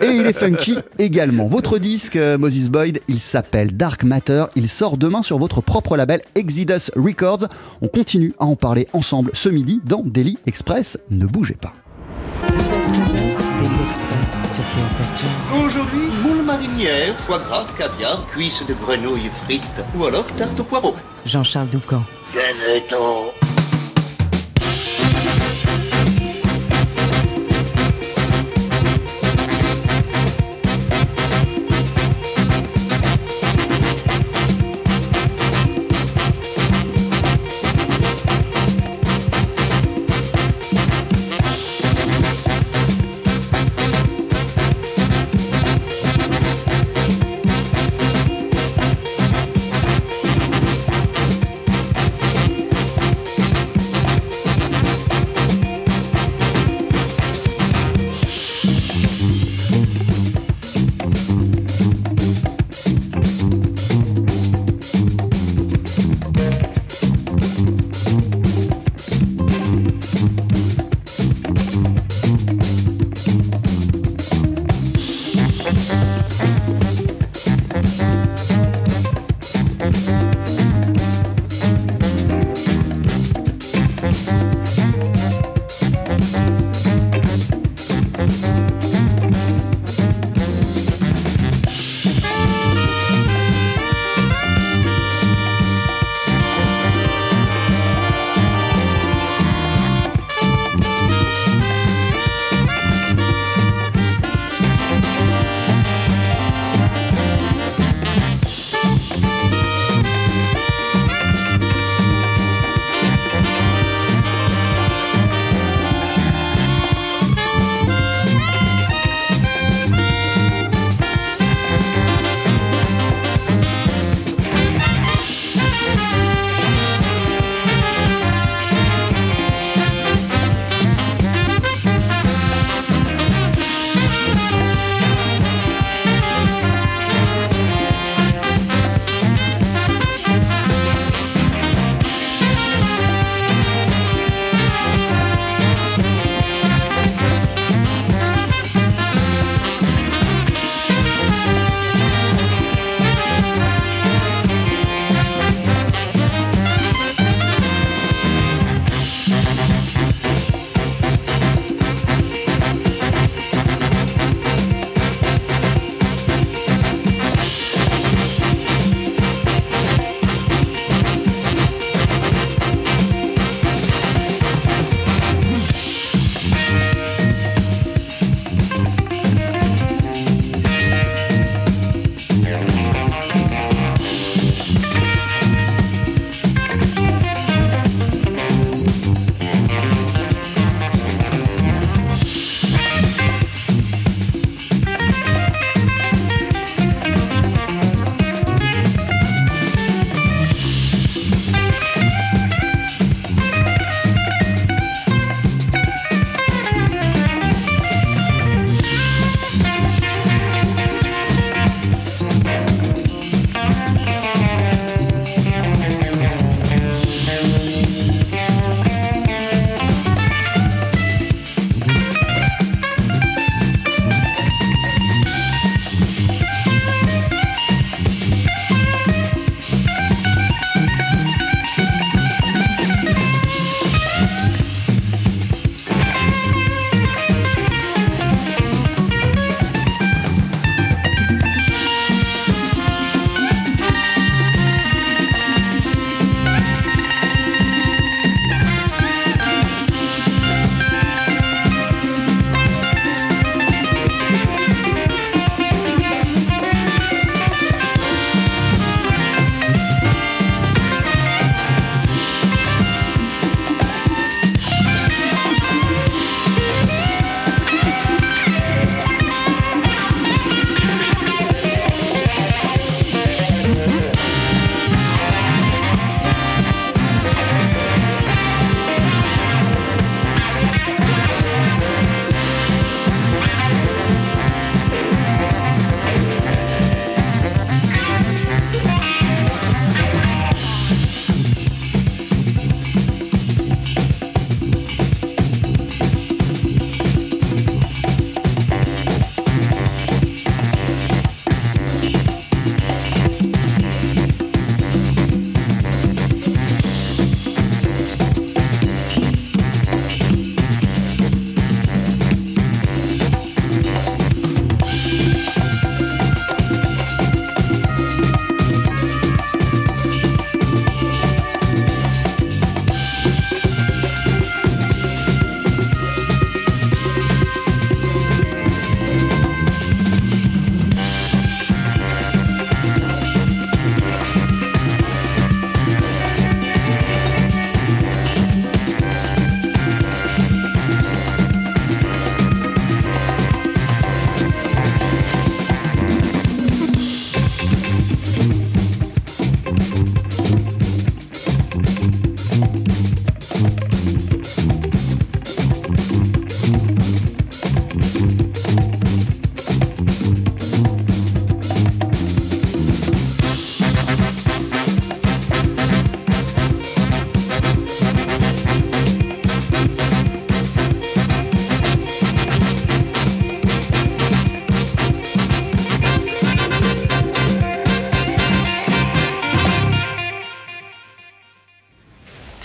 Et 0.00 0.06
il 0.08 0.26
est 0.26 0.36
funky 0.36 0.76
également. 0.98 1.46
Votre 1.46 1.78
disque, 1.78 2.16
euh, 2.16 2.36
Moses 2.36 2.68
Boyd, 2.68 2.98
il 3.06 3.20
s'appelle 3.20 3.76
Dark 3.76 4.02
Matter. 4.02 4.46
Il 4.56 4.68
sort 4.68 4.98
demain 4.98 5.22
sur 5.22 5.38
votre 5.38 5.60
propre 5.60 5.96
label 5.96 6.20
Exodus 6.34 6.90
Records. 6.96 7.46
On 7.80 7.86
continue 7.86 8.32
à 8.40 8.44
en 8.44 8.56
parler 8.56 8.88
ensemble 8.92 9.30
ce 9.34 9.48
midi 9.48 9.80
dans 9.84 10.02
Daily 10.04 10.36
Express. 10.46 10.98
Ne 11.10 11.26
bougez 11.26 11.54
pas. 11.54 11.72
Aujourd'hui, 15.64 16.08
moule 16.22 16.42
marinière, 16.42 17.14
foie 17.16 17.38
gras, 17.38 17.66
caviar, 17.76 18.26
cuisses 18.26 18.64
de 18.66 18.74
grenouille 18.74 19.30
frites 19.44 19.84
ou 19.96 20.04
alors 20.06 20.26
tarte 20.38 20.58
au 20.60 20.64
poireau. 20.64 20.94
Jean-Charles 21.24 21.68
Doucan. 21.68 22.02
Venez-t'en 22.32 23.32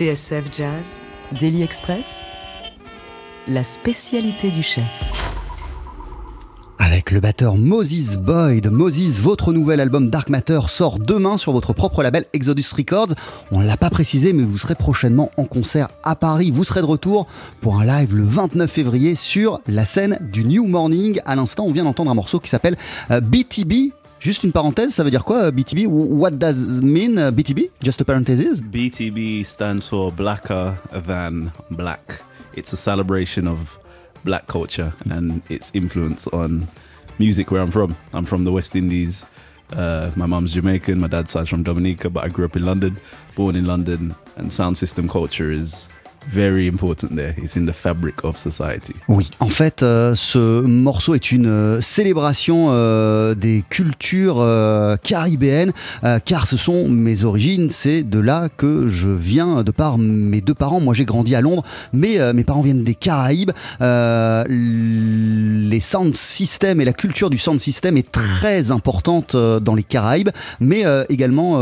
TSF 0.10 0.46
Jazz, 0.52 1.02
Daily 1.40 1.62
Express, 1.62 2.22
la 3.48 3.64
spécialité 3.64 4.50
du 4.50 4.64
chef. 4.64 4.84
Avec 6.80 7.12
le 7.12 7.20
batteur 7.20 7.58
Moses 7.58 8.16
Boyd. 8.16 8.72
Moses, 8.72 9.20
votre 9.20 9.54
nouvel 9.54 9.80
album 9.80 10.10
Dark 10.10 10.30
Matter 10.30 10.62
sort 10.68 10.98
demain 10.98 11.38
sur 11.38 11.52
votre 11.52 11.74
propre 11.74 12.02
label 12.02 12.26
Exodus 12.34 12.66
Records. 12.76 13.14
On 13.52 13.60
ne 13.60 13.68
l'a 13.68 13.78
pas 13.78 13.92
précisé, 13.92 14.34
mais 14.34 14.42
vous 14.42 14.58
serez 14.58 14.74
prochainement 14.74 15.30
en 15.38 15.46
concert 15.46 15.90
à 16.04 16.16
Paris. 16.16 16.50
Vous 16.50 16.64
serez 16.64 16.82
de 16.82 16.88
retour 16.88 17.28
pour 17.62 17.80
un 17.80 17.86
live 17.86 18.16
le 18.16 18.24
29 18.24 18.72
février 18.72 19.14
sur 19.14 19.60
la 19.68 19.86
scène 19.86 20.18
du 20.34 20.44
New 20.44 20.66
Morning. 20.66 21.22
À 21.28 21.36
l'instant, 21.36 21.66
on 21.68 21.72
vient 21.72 21.84
d'entendre 21.84 22.10
un 22.10 22.16
morceau 22.16 22.40
qui 22.40 22.50
s'appelle 22.50 22.78
euh, 23.12 23.22
BTB. 23.22 23.92
Juste 24.20 24.44
une 24.44 24.52
parenthèse, 24.52 24.94
ça 24.94 25.04
veut 25.04 25.12
dire 25.12 25.24
quoi 25.24 25.46
euh, 25.46 25.52
BTB 25.52 25.86
What 25.88 26.32
does 26.32 26.82
mean 26.82 27.18
euh, 27.18 27.32
BTB 27.32 27.70
Just 27.82 28.02
a 28.02 28.06
parenthesis 28.06 28.60
BTB 28.60 29.46
stands 29.46 29.88
for 29.90 30.12
Blacker 30.12 30.74
Than 30.92 31.52
Black. 31.72 32.22
It's 32.58 32.74
a 32.74 32.78
celebration 32.78 33.48
of 33.48 33.80
black 34.26 34.46
culture 34.48 34.92
and 35.10 35.40
its 35.50 35.72
influence 35.74 36.28
on 36.34 36.68
music 37.18 37.50
where 37.50 37.62
I'm 37.62 37.72
from. 37.72 37.96
I'm 38.14 38.26
from 38.26 38.44
the 38.44 38.52
West 38.52 38.76
Indies. 38.76 39.26
Uh, 39.72 40.12
my 40.18 40.26
mum's 40.26 40.54
Jamaican, 40.54 41.00
my 41.00 41.08
dad's 41.08 41.32
side's 41.32 41.50
from 41.50 41.64
Dominica, 41.64 42.10
but 42.10 42.26
I 42.26 42.28
grew 42.28 42.44
up 42.44 42.58
in 42.58 42.66
London, 42.66 42.98
born 43.36 43.56
in 43.56 43.66
London, 43.66 44.16
and 44.36 44.52
sound 44.52 44.78
system 44.78 45.08
culture 45.08 45.52
is 45.52 45.88
very 46.28 46.68
important 46.68 47.16
there. 47.16 47.34
It's 47.38 47.56
in 47.56 47.66
the 47.66 47.74
fabric 47.74 48.24
of 48.24 48.38
society. 48.38 48.96
Oui, 49.08 49.30
en 49.40 49.50
fait, 49.50 49.84
euh, 49.84 50.16
ce 50.16 50.62
morceau 50.62 51.16
est 51.16 51.32
une 51.32 51.48
euh, 51.48 51.82
célébration 51.82 52.68
euh, 52.70 53.36
des 53.36 53.64
cultures 53.70 54.46
caribéennes, 55.04 55.72
car 56.26 56.48
ce 56.48 56.58
sont 56.58 56.90
mes 56.90 57.24
origines, 57.24 57.70
c'est 57.72 58.04
de 58.04 58.20
là 58.20 58.50
que 58.56 58.88
je 58.88 59.10
viens, 59.10 59.64
de 59.64 59.72
par 59.72 59.98
mes 59.98 60.42
deux 60.42 60.54
parents. 60.54 60.80
Moi, 60.80 60.94
j'ai 60.94 61.06
grandi 61.06 61.36
à 61.36 61.42
Londres, 61.42 61.64
mais 61.94 62.18
mes 62.34 62.44
parents 62.44 62.62
viennent 62.62 62.84
des 62.84 62.96
Caraïbes. 62.96 63.52
Les 63.80 65.80
sound 65.80 66.16
systems 66.16 66.82
et 66.82 66.86
la 66.86 66.94
culture 66.94 67.30
du 67.30 67.38
sound 67.38 67.60
system 67.60 67.98
est 67.98 68.12
très 68.12 68.72
importante 68.72 69.36
dans 69.36 69.76
les 69.76 69.84
Caraïbes, 69.84 70.30
mais 70.60 70.84
également, 71.10 71.60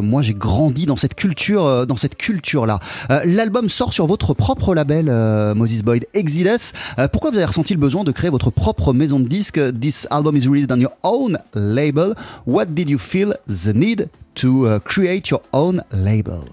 moi, 0.00 0.22
j'ai 0.22 0.34
grandi 0.34 0.86
dans 0.86 0.96
cette 0.96 1.14
culture, 1.14 1.86
dans 1.86 1.96
cette 1.96 2.16
culture-là. 2.16 2.80
L'album 3.24 3.68
sort 3.68 3.89
sur 3.92 4.06
votre 4.06 4.34
propre 4.34 4.74
label, 4.74 5.06
euh, 5.08 5.54
Moses 5.54 5.82
Boyd 5.82 6.06
Exodus. 6.14 6.72
Euh, 6.98 7.08
pourquoi 7.08 7.30
vous 7.30 7.36
avez 7.36 7.46
ressenti 7.46 7.74
le 7.74 7.80
besoin 7.80 8.04
de 8.04 8.12
créer 8.12 8.30
votre 8.30 8.50
propre 8.50 8.92
maison 8.92 9.20
de 9.20 9.28
disques? 9.28 9.60
This 9.80 10.06
album 10.10 10.36
is 10.36 10.46
released 10.48 10.72
on 10.72 10.78
your 10.80 10.92
own 11.02 11.38
label. 11.54 12.14
What 12.46 12.66
did 12.66 12.88
you 12.88 12.98
feel 12.98 13.34
the 13.48 13.74
need 13.74 14.08
to 14.36 14.66
uh, 14.66 14.78
create 14.80 15.28
your 15.28 15.42
own 15.52 15.82
label? 15.92 16.44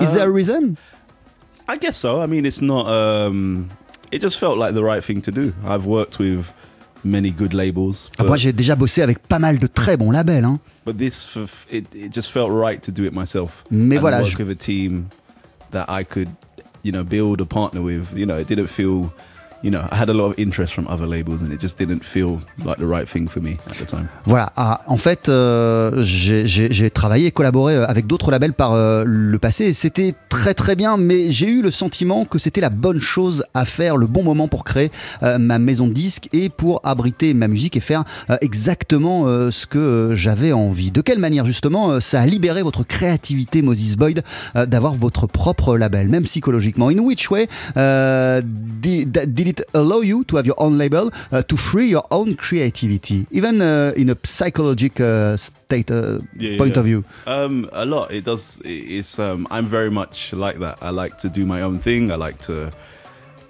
Is 0.00 0.12
there 0.14 0.28
a 0.28 0.32
reason? 0.32 0.74
I 1.68 1.78
guess 1.78 1.96
so. 1.96 2.20
I 2.22 2.26
mean, 2.26 2.44
it's 2.44 2.60
not. 2.60 2.86
Um, 2.88 3.68
it 4.10 4.20
just 4.20 4.38
felt 4.38 4.58
like 4.58 4.74
the 4.74 4.82
right 4.82 5.02
thing 5.04 5.22
to 5.22 5.30
do. 5.30 5.52
I've 5.66 5.86
worked 5.86 6.18
with 6.18 6.46
many 7.04 7.30
good 7.30 7.52
labels, 7.54 8.10
Ah, 8.18 8.22
but, 8.22 8.28
Moi, 8.28 8.36
j'ai 8.38 8.52
déjà 8.52 8.74
bossé 8.76 9.02
avec 9.02 9.18
pas 9.28 9.38
mal 9.38 9.58
de 9.58 9.66
très 9.66 9.96
bons 9.96 10.10
labels. 10.10 10.44
Hein. 10.44 10.58
but 10.86 10.96
this 10.98 11.26
it, 11.70 11.86
it 11.94 12.12
just 12.12 12.30
felt 12.30 12.50
right 12.50 12.82
to 12.82 12.90
do 12.92 13.04
it 13.06 13.12
myself. 13.12 13.64
Mais 13.70 13.96
and 13.96 14.00
voilà, 14.00 14.18
work 14.20 14.28
je- 14.30 14.42
with 14.42 14.50
a 14.50 14.54
team 14.54 15.06
that 15.70 15.86
I 15.88 16.04
could, 16.04 16.28
you 16.84 16.92
know, 16.92 17.02
build 17.02 17.40
a 17.40 17.46
partner 17.46 17.82
with. 17.82 18.16
You 18.16 18.26
know, 18.26 18.38
it 18.38 18.46
didn't 18.46 18.68
feel. 18.68 19.12
You 19.64 19.70
know, 19.70 19.80
I 19.90 19.96
had 19.96 20.10
a 20.10 20.12
lot 20.12 20.26
of 20.26 20.34
interest 20.38 20.74
from 20.74 20.86
other 20.88 21.06
labels, 21.06 21.40
and 21.42 21.50
it 21.50 21.58
just 21.58 21.78
didn't 21.78 22.04
feel 22.04 22.38
like 22.66 22.76
the 22.76 22.84
right 22.86 23.08
thing 23.08 23.26
for 23.30 23.40
me 23.42 23.52
at 23.70 23.78
the 23.78 23.86
time. 23.86 24.08
Voilà, 24.26 24.52
en 24.86 24.98
fait, 24.98 25.30
euh, 25.30 26.02
j'ai- 26.02 26.90
travaillé 26.90 27.28
et 27.28 27.30
collaboré 27.30 27.74
euh, 27.74 27.86
avec 27.86 28.06
d'autres 28.06 28.30
labels 28.30 28.52
par 28.52 28.74
euh, 28.74 29.04
le 29.06 29.38
passé 29.38 29.64
et 29.64 29.72
c'était 29.72 30.14
très 30.28 30.52
très 30.52 30.76
bien, 30.76 30.98
mais 30.98 31.30
j'ai 31.30 31.48
eu 31.48 31.62
le 31.62 31.70
sentiment 31.70 32.26
que 32.26 32.38
c'était 32.38 32.60
la 32.60 32.68
bonne 32.68 33.00
chose 33.00 33.42
à 33.54 33.64
faire, 33.64 33.96
le 33.96 34.06
bon 34.06 34.22
moment 34.22 34.48
pour 34.48 34.64
créer 34.64 34.90
ma 35.22 35.58
maison 35.58 35.88
de 35.88 35.94
disques 35.94 36.28
et 36.34 36.50
pour 36.50 36.82
abriter 36.84 37.32
ma 37.32 37.48
musique 37.48 37.76
et 37.76 37.80
faire 37.80 38.04
exactement 38.42 39.24
ce 39.50 39.66
que 39.66 40.12
j'avais 40.14 40.52
envie. 40.52 40.90
De 40.90 41.00
quelle 41.00 41.18
manière 41.18 41.46
justement 41.46 42.00
ça 42.00 42.20
a 42.20 42.26
libéré 42.26 42.62
votre 42.62 42.82
créativité, 42.84 43.62
Moses 43.62 43.96
Boyd, 43.96 44.22
d'avoir 44.54 44.92
votre 44.94 45.26
propre 45.26 45.78
label, 45.78 46.08
même 46.08 46.24
psychologiquement 46.24 46.88
In 46.88 46.98
which 46.98 47.30
way 47.30 47.48
it 49.60 49.66
allow 49.74 50.00
you 50.02 50.24
to 50.24 50.36
have 50.36 50.46
your 50.46 50.56
own 50.60 50.76
label, 50.78 51.10
uh, 51.32 51.42
to 51.42 51.56
free 51.56 51.88
your 51.88 52.04
own 52.10 52.34
creativity, 52.36 53.26
even 53.30 53.60
uh, 53.60 53.92
in 53.96 54.10
a 54.10 54.16
psychological 54.24 55.06
uh, 55.06 55.36
state 55.36 55.90
uh, 55.90 56.18
Yeah, 56.38 56.58
point 56.58 56.74
yeah. 56.74 56.80
of 56.80 56.84
view? 56.86 57.04
Um, 57.26 57.68
a 57.72 57.84
lot. 57.84 58.10
It 58.10 58.24
does. 58.24 58.60
it- 58.64 58.98
It's. 58.98 59.18
Um, 59.18 59.46
I'm 59.50 59.66
very 59.66 59.90
much 59.90 60.32
like 60.32 60.58
that. 60.60 60.78
I 60.82 60.90
like 60.90 61.16
to 61.18 61.28
do 61.28 61.44
my 61.46 61.62
own 61.62 61.78
thing. 61.78 62.10
I 62.10 62.16
like 62.16 62.38
to. 62.46 62.70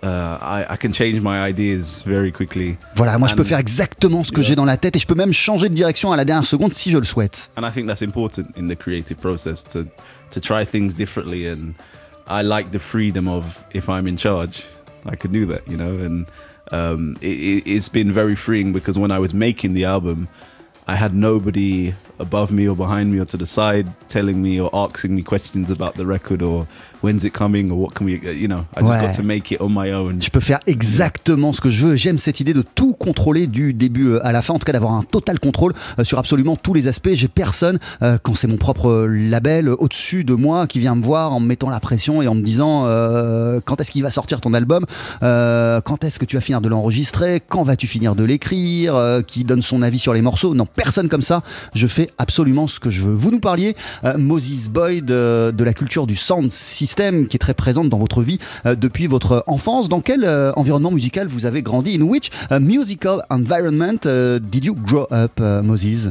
Uh, 0.02 0.36
I, 0.42 0.66
I 0.74 0.76
can 0.76 0.92
change 0.92 1.20
my 1.22 1.40
ideas 1.48 2.02
very 2.04 2.30
quickly. 2.30 2.76
Voilà, 2.94 3.18
moi 3.18 3.26
je 3.26 3.34
peux 3.34 3.44
faire 3.44 3.58
exactement 3.58 4.22
ce 4.22 4.32
que 4.32 4.40
Yeah. 4.42 4.48
j'ai 4.50 4.54
dans 4.56 4.66
la 4.66 4.76
tête 4.76 4.96
et 4.96 4.98
je 4.98 5.06
peux 5.06 5.14
même 5.14 5.32
changer 5.32 5.70
de 5.70 5.74
direction 5.74 6.12
à 6.12 6.16
la 6.16 6.26
dernière 6.26 6.44
seconde 6.46 6.74
si 6.74 6.90
je 6.90 6.98
le 6.98 7.04
souhaite. 7.04 7.48
and 7.56 7.64
I 7.66 7.70
think 7.72 7.86
that's 7.86 8.02
important 8.02 8.48
in 8.58 8.68
the 8.68 8.76
creative 8.76 9.16
process 9.18 9.64
to 9.72 9.84
to 10.30 10.40
try 10.40 10.64
things 10.66 10.92
differently. 10.94 11.46
And 11.48 11.72
I 12.28 12.42
like 12.42 12.70
the 12.70 12.78
freedom 12.78 13.28
of 13.28 13.44
if 13.72 13.88
I'm 13.88 14.06
in 14.06 14.16
charge, 14.18 14.64
I 15.06 15.16
could 15.16 15.32
do 15.32 15.46
that. 15.46 15.66
You 15.68 15.76
know, 15.76 15.98
and 15.98 16.26
um, 16.70 17.16
it, 17.20 17.26
it, 17.26 17.70
it's 17.70 17.88
been 17.88 18.12
very 18.12 18.34
freeing 18.34 18.72
because 18.72 18.98
when 18.98 19.10
I 19.10 19.18
was 19.18 19.34
making 19.34 19.74
the 19.74 19.84
album, 19.84 20.28
I 20.86 20.96
had 20.96 21.14
nobody 21.14 21.94
above 22.18 22.52
me 22.52 22.68
or 22.68 22.76
behind 22.76 23.12
me 23.12 23.18
or 23.18 23.24
to 23.26 23.36
the 23.36 23.46
side 23.46 23.88
telling 24.08 24.42
me 24.42 24.60
or 24.60 24.70
asking 24.74 25.14
me 25.14 25.22
questions 25.22 25.70
about 25.70 25.94
the 25.94 26.06
record 26.06 26.42
or 26.42 26.68
when's 27.04 27.22
it 27.24 27.32
coming 27.32 27.70
or 27.70 27.78
what 27.82 27.88
can 27.94 28.04
we, 28.04 28.20
you 28.24 28.48
know, 28.48 28.64
I 28.76 28.80
just 28.80 28.92
Ouais. 28.92 29.06
got 29.06 29.12
to 29.16 29.22
make 29.22 29.50
it 29.52 29.60
on 29.60 29.68
my 29.70 29.92
own. 29.92 30.20
Je 30.22 30.30
peux 30.30 30.40
faire 30.40 30.60
exactement 30.66 31.52
ce 31.52 31.60
que 31.60 31.70
je 31.70 31.84
veux. 31.84 31.96
J'aime 31.96 32.18
cette 32.18 32.40
idée 32.40 32.54
de 32.54 32.62
tout 32.74 32.94
contrôler 32.94 33.46
du 33.46 33.72
début 33.74 34.08
euh, 34.08 34.26
à 34.26 34.32
la 34.32 34.42
fin, 34.42 34.54
en 34.54 34.58
tout 34.58 34.64
cas 34.64 34.72
d'avoir 34.72 34.92
un 34.94 35.02
total 35.02 35.38
contrôle 35.38 35.74
euh, 35.98 36.04
sur 36.04 36.18
absolument 36.18 36.56
tous 36.56 36.74
les 36.74 36.88
aspects. 36.88 37.10
J'ai 37.12 37.28
personne, 37.28 37.78
euh, 38.02 38.18
quand 38.22 38.34
c'est 38.34 38.46
mon 38.46 38.56
propre 38.56 39.06
label, 39.06 39.68
au-dessus 39.68 40.24
de 40.24 40.34
moi, 40.34 40.66
qui 40.66 40.78
vient 40.80 40.94
me 40.94 41.02
voir 41.04 41.32
en 41.34 41.40
me 41.40 41.46
mettant 41.46 41.68
la 41.70 41.80
pression 41.80 42.22
et 42.22 42.28
en 42.28 42.34
me 42.34 42.42
disant 42.42 42.84
euh, 42.86 43.60
quand 43.64 43.80
est-ce 43.80 43.90
qu'il 43.90 44.02
va 44.02 44.10
sortir 44.10 44.40
ton 44.40 44.54
album, 44.54 44.84
Euh, 45.22 45.80
quand 45.80 46.04
est-ce 46.04 46.18
que 46.18 46.24
tu 46.24 46.36
vas 46.36 46.40
finir 46.40 46.60
de 46.60 46.68
l'enregistrer, 46.68 47.42
quand 47.46 47.62
vas-tu 47.62 47.86
finir 47.86 48.14
de 48.14 48.24
l'écrire, 48.24 49.20
qui 49.26 49.44
donne 49.44 49.62
son 49.62 49.82
avis 49.82 49.98
sur 49.98 50.14
les 50.14 50.22
morceaux. 50.22 50.54
Non, 50.54 50.66
personne 50.66 51.08
comme 51.08 51.22
ça. 51.22 51.42
Je 51.74 51.86
fais 51.86 52.10
absolument 52.18 52.66
ce 52.66 52.80
que 52.80 52.90
je 52.90 53.02
veux. 53.02 53.14
Vous 53.14 53.30
nous 53.30 53.40
parliez, 53.40 53.76
Moses 54.16 54.68
Boyd, 54.68 55.04
de 55.06 55.64
la 55.64 55.72
culture 55.74 56.06
du 56.06 56.14
sound 56.16 56.50
system 56.52 56.93
qui 56.94 57.36
est 57.36 57.38
très 57.38 57.54
présente 57.54 57.88
dans 57.88 57.98
votre 57.98 58.22
vie 58.22 58.38
euh, 58.66 58.74
depuis 58.74 59.06
votre 59.06 59.44
enfance. 59.46 59.88
Dans 59.88 60.00
quel 60.00 60.24
euh, 60.24 60.52
environnement 60.56 60.90
musical 60.90 61.26
vous 61.26 61.46
avez 61.46 61.62
grandi? 61.62 61.96
In 61.96 62.02
which 62.02 62.30
uh, 62.50 62.58
musical 62.60 63.22
environment 63.30 64.06
uh, 64.06 64.38
did 64.38 64.64
you 64.64 64.74
grow 64.74 65.06
up, 65.10 65.32
uh, 65.40 65.62
Moses? 65.62 66.10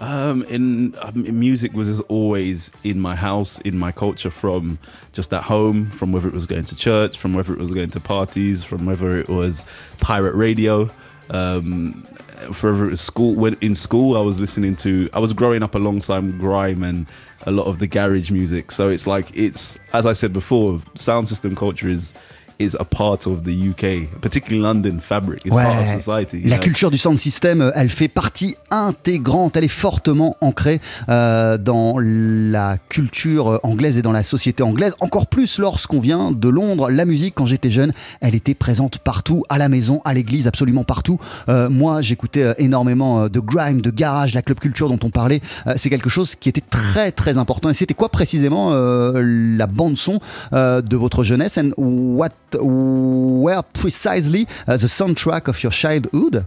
Um, 0.00 0.44
in 0.50 0.94
um, 1.00 1.24
music 1.38 1.74
was 1.74 2.00
always 2.08 2.72
in 2.82 2.98
my 2.98 3.14
house, 3.14 3.60
in 3.64 3.78
my 3.78 3.92
culture, 3.92 4.30
from 4.30 4.78
just 5.12 5.32
at 5.32 5.44
home, 5.44 5.90
from 5.92 6.10
whether 6.10 6.26
it 6.26 6.34
was 6.34 6.46
going 6.46 6.64
to 6.64 6.76
church, 6.76 7.16
from 7.16 7.34
whether 7.34 7.52
it 7.52 7.58
was 7.60 7.70
going 7.70 7.90
to 7.90 8.00
parties, 8.00 8.64
from 8.64 8.84
whether 8.84 9.16
it 9.16 9.28
was 9.28 9.64
pirate 10.00 10.34
radio, 10.34 10.90
um, 11.30 12.04
for 12.52 12.96
school. 12.96 13.34
When 13.34 13.56
in 13.60 13.74
school, 13.74 14.16
I 14.16 14.20
was 14.20 14.40
listening 14.40 14.76
to, 14.76 15.08
I 15.12 15.18
was 15.18 15.32
growing 15.32 15.62
up 15.62 15.74
alongside 15.74 16.38
grime 16.38 16.82
and 16.82 17.06
a 17.46 17.50
lot 17.50 17.66
of 17.66 17.78
the 17.78 17.86
garage 17.86 18.30
music. 18.30 18.70
So 18.70 18.88
it's 18.88 19.06
like 19.06 19.30
it's, 19.34 19.78
as 19.92 20.06
I 20.06 20.12
said 20.12 20.32
before, 20.32 20.80
sound 20.94 21.28
system 21.28 21.54
culture 21.54 21.88
is 21.88 22.14
is 22.58 22.76
a 22.78 22.84
part 22.84 23.26
of 23.26 23.42
the 23.44 23.50
UK, 23.70 24.08
particularly 24.20 24.62
London 24.62 24.98
fabric. 25.00 25.40
It's 25.44 25.54
part 25.54 25.82
of 25.82 25.88
society. 25.88 26.38
you 26.38 26.48
La 26.48 26.56
know? 26.56 26.62
culture 26.64 26.90
du 26.90 26.98
sound 26.98 27.18
system, 27.18 27.60
euh, 27.60 27.70
elle 27.74 27.88
fait 27.90 28.08
partie 28.08 28.56
intégrante, 28.70 29.56
elle 29.56 29.64
est 29.64 29.68
fortement 29.68 30.36
ancrée 30.40 30.80
euh, 31.08 31.58
dans 31.58 31.98
la 31.98 32.78
culture 32.88 33.60
anglaise 33.62 33.98
et 33.98 34.02
dans 34.02 34.12
la 34.12 34.22
société 34.22 34.62
anglaise. 34.62 34.94
Encore 35.00 35.26
plus 35.26 35.58
lorsqu'on 35.58 36.00
vient 36.00 36.32
de 36.32 36.48
Londres. 36.48 36.90
La 36.90 37.04
musique, 37.04 37.34
quand 37.34 37.46
j'étais 37.46 37.70
jeune, 37.70 37.92
elle 38.20 38.34
était 38.34 38.54
présente 38.54 38.98
partout, 38.98 39.44
à 39.48 39.58
la 39.58 39.68
maison, 39.68 40.00
à 40.04 40.14
l'église, 40.14 40.46
absolument 40.46 40.84
partout. 40.84 41.18
Euh, 41.48 41.68
moi, 41.68 42.02
j'écoutais 42.02 42.42
euh, 42.42 42.54
énormément 42.58 43.22
euh, 43.24 43.28
de 43.28 43.40
grime, 43.40 43.80
de 43.80 43.90
garage, 43.90 44.34
la 44.34 44.42
club 44.42 44.58
culture 44.58 44.88
dont 44.88 44.98
on 45.02 45.10
parlait. 45.10 45.40
Euh, 45.66 45.74
C'est 45.76 45.90
quelque 45.90 46.10
chose 46.10 46.34
qui 46.36 46.48
était 46.48 46.60
très 46.62 47.10
très 47.12 47.38
important. 47.38 47.70
Et 47.70 47.74
c'était 47.74 47.94
quoi 47.94 48.08
précisément 48.10 48.70
euh, 48.72 49.22
la 49.56 49.66
bande 49.66 49.96
son 49.96 50.20
euh, 50.52 50.80
de 50.82 50.96
votre 50.96 51.24
jeunesse? 51.24 51.58
And 51.58 51.70
what 51.76 52.30
were 52.60 53.62
precisely 53.72 54.46
uh, 54.66 54.76
the 54.76 54.86
soundtrack 54.88 55.48
of 55.48 55.62
your 55.62 55.72
childhood? 55.72 56.46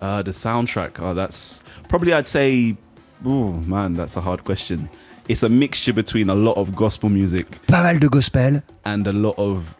Uh, 0.00 0.22
the 0.22 0.30
soundtrack. 0.32 0.98
Oh, 1.00 1.14
that's 1.14 1.62
probably 1.88 2.12
I'd 2.12 2.26
say. 2.26 2.76
Oh 3.24 3.52
man, 3.66 3.94
that's 3.94 4.16
a 4.16 4.20
hard 4.20 4.44
question. 4.44 4.88
It's 5.28 5.42
a 5.42 5.48
mixture 5.48 5.92
between 5.92 6.30
a 6.30 6.34
lot 6.34 6.56
of 6.56 6.74
gospel 6.76 7.08
music 7.08 7.46
Pas 7.66 7.82
mal 7.82 7.98
de 7.98 8.08
gospel. 8.08 8.62
and 8.84 9.06
a 9.08 9.12
lot 9.12 9.34
of 9.38 9.74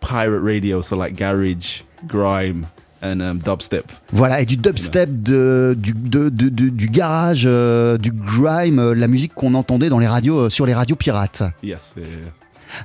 pirate 0.00 0.40
radio, 0.40 0.80
so 0.80 0.96
like 0.96 1.16
garage, 1.16 1.82
grime, 2.06 2.66
and 3.02 3.20
um, 3.20 3.38
dubstep. 3.40 3.84
Voilà, 4.12 4.40
et 4.40 4.46
du 4.46 4.56
dubstep, 4.56 5.10
de, 5.22 5.74
du, 5.76 5.92
de- 5.92 6.30
de- 6.30 6.48
de- 6.48 6.70
du 6.70 6.88
garage, 6.88 7.42
euh, 7.44 7.98
du 7.98 8.10
grime, 8.12 8.78
euh, 8.78 8.94
la 8.94 9.06
musique 9.08 9.34
qu'on 9.34 9.52
entendait 9.54 9.90
dans 9.90 9.98
les 9.98 10.06
radios, 10.06 10.38
euh, 10.46 10.48
sur 10.50 10.64
les 10.64 10.72
radios 10.74 10.96
pirates. 10.96 11.42
Yes, 11.62 11.92
yeah, 11.96 12.06
yeah. 12.06 12.16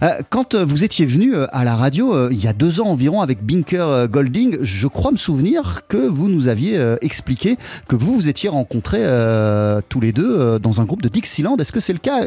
Euh, 0.04 0.22
quand 0.30 0.56
euh, 0.56 0.64
vous 0.66 0.84
étiez 0.84 1.06
venu 1.06 1.36
euh, 1.36 1.48
à 1.52 1.64
la 1.64 1.76
radio 1.76 2.30
il 2.30 2.44
y 2.44 2.48
a 2.48 2.54
deux 2.54 2.82
ans 2.82 2.88
environ 2.88 3.22
avec 3.22 3.44
Binker 3.44 4.08
Golding, 4.08 4.60
je 4.62 4.88
crois 4.88 5.12
me 5.12 5.18
souvenir 5.18 5.82
que 5.88 5.98
vous 5.98 6.30
nous 6.30 6.48
aviez 6.48 6.80
expliqué 7.02 7.58
que 7.88 7.96
vous 7.96 8.14
vous 8.14 8.30
étiez 8.30 8.50
rencontrés 8.50 9.06
tous 9.90 10.00
les 10.00 10.12
deux 10.12 10.60
dans 10.60 10.82
un 10.82 10.86
groupe 10.86 11.02
de 11.02 11.10
Dixieland. 11.10 11.58
Est-ce 11.58 11.72
que 11.72 11.80
c'est 11.80 11.94
le 11.94 12.00
cas? 12.00 12.24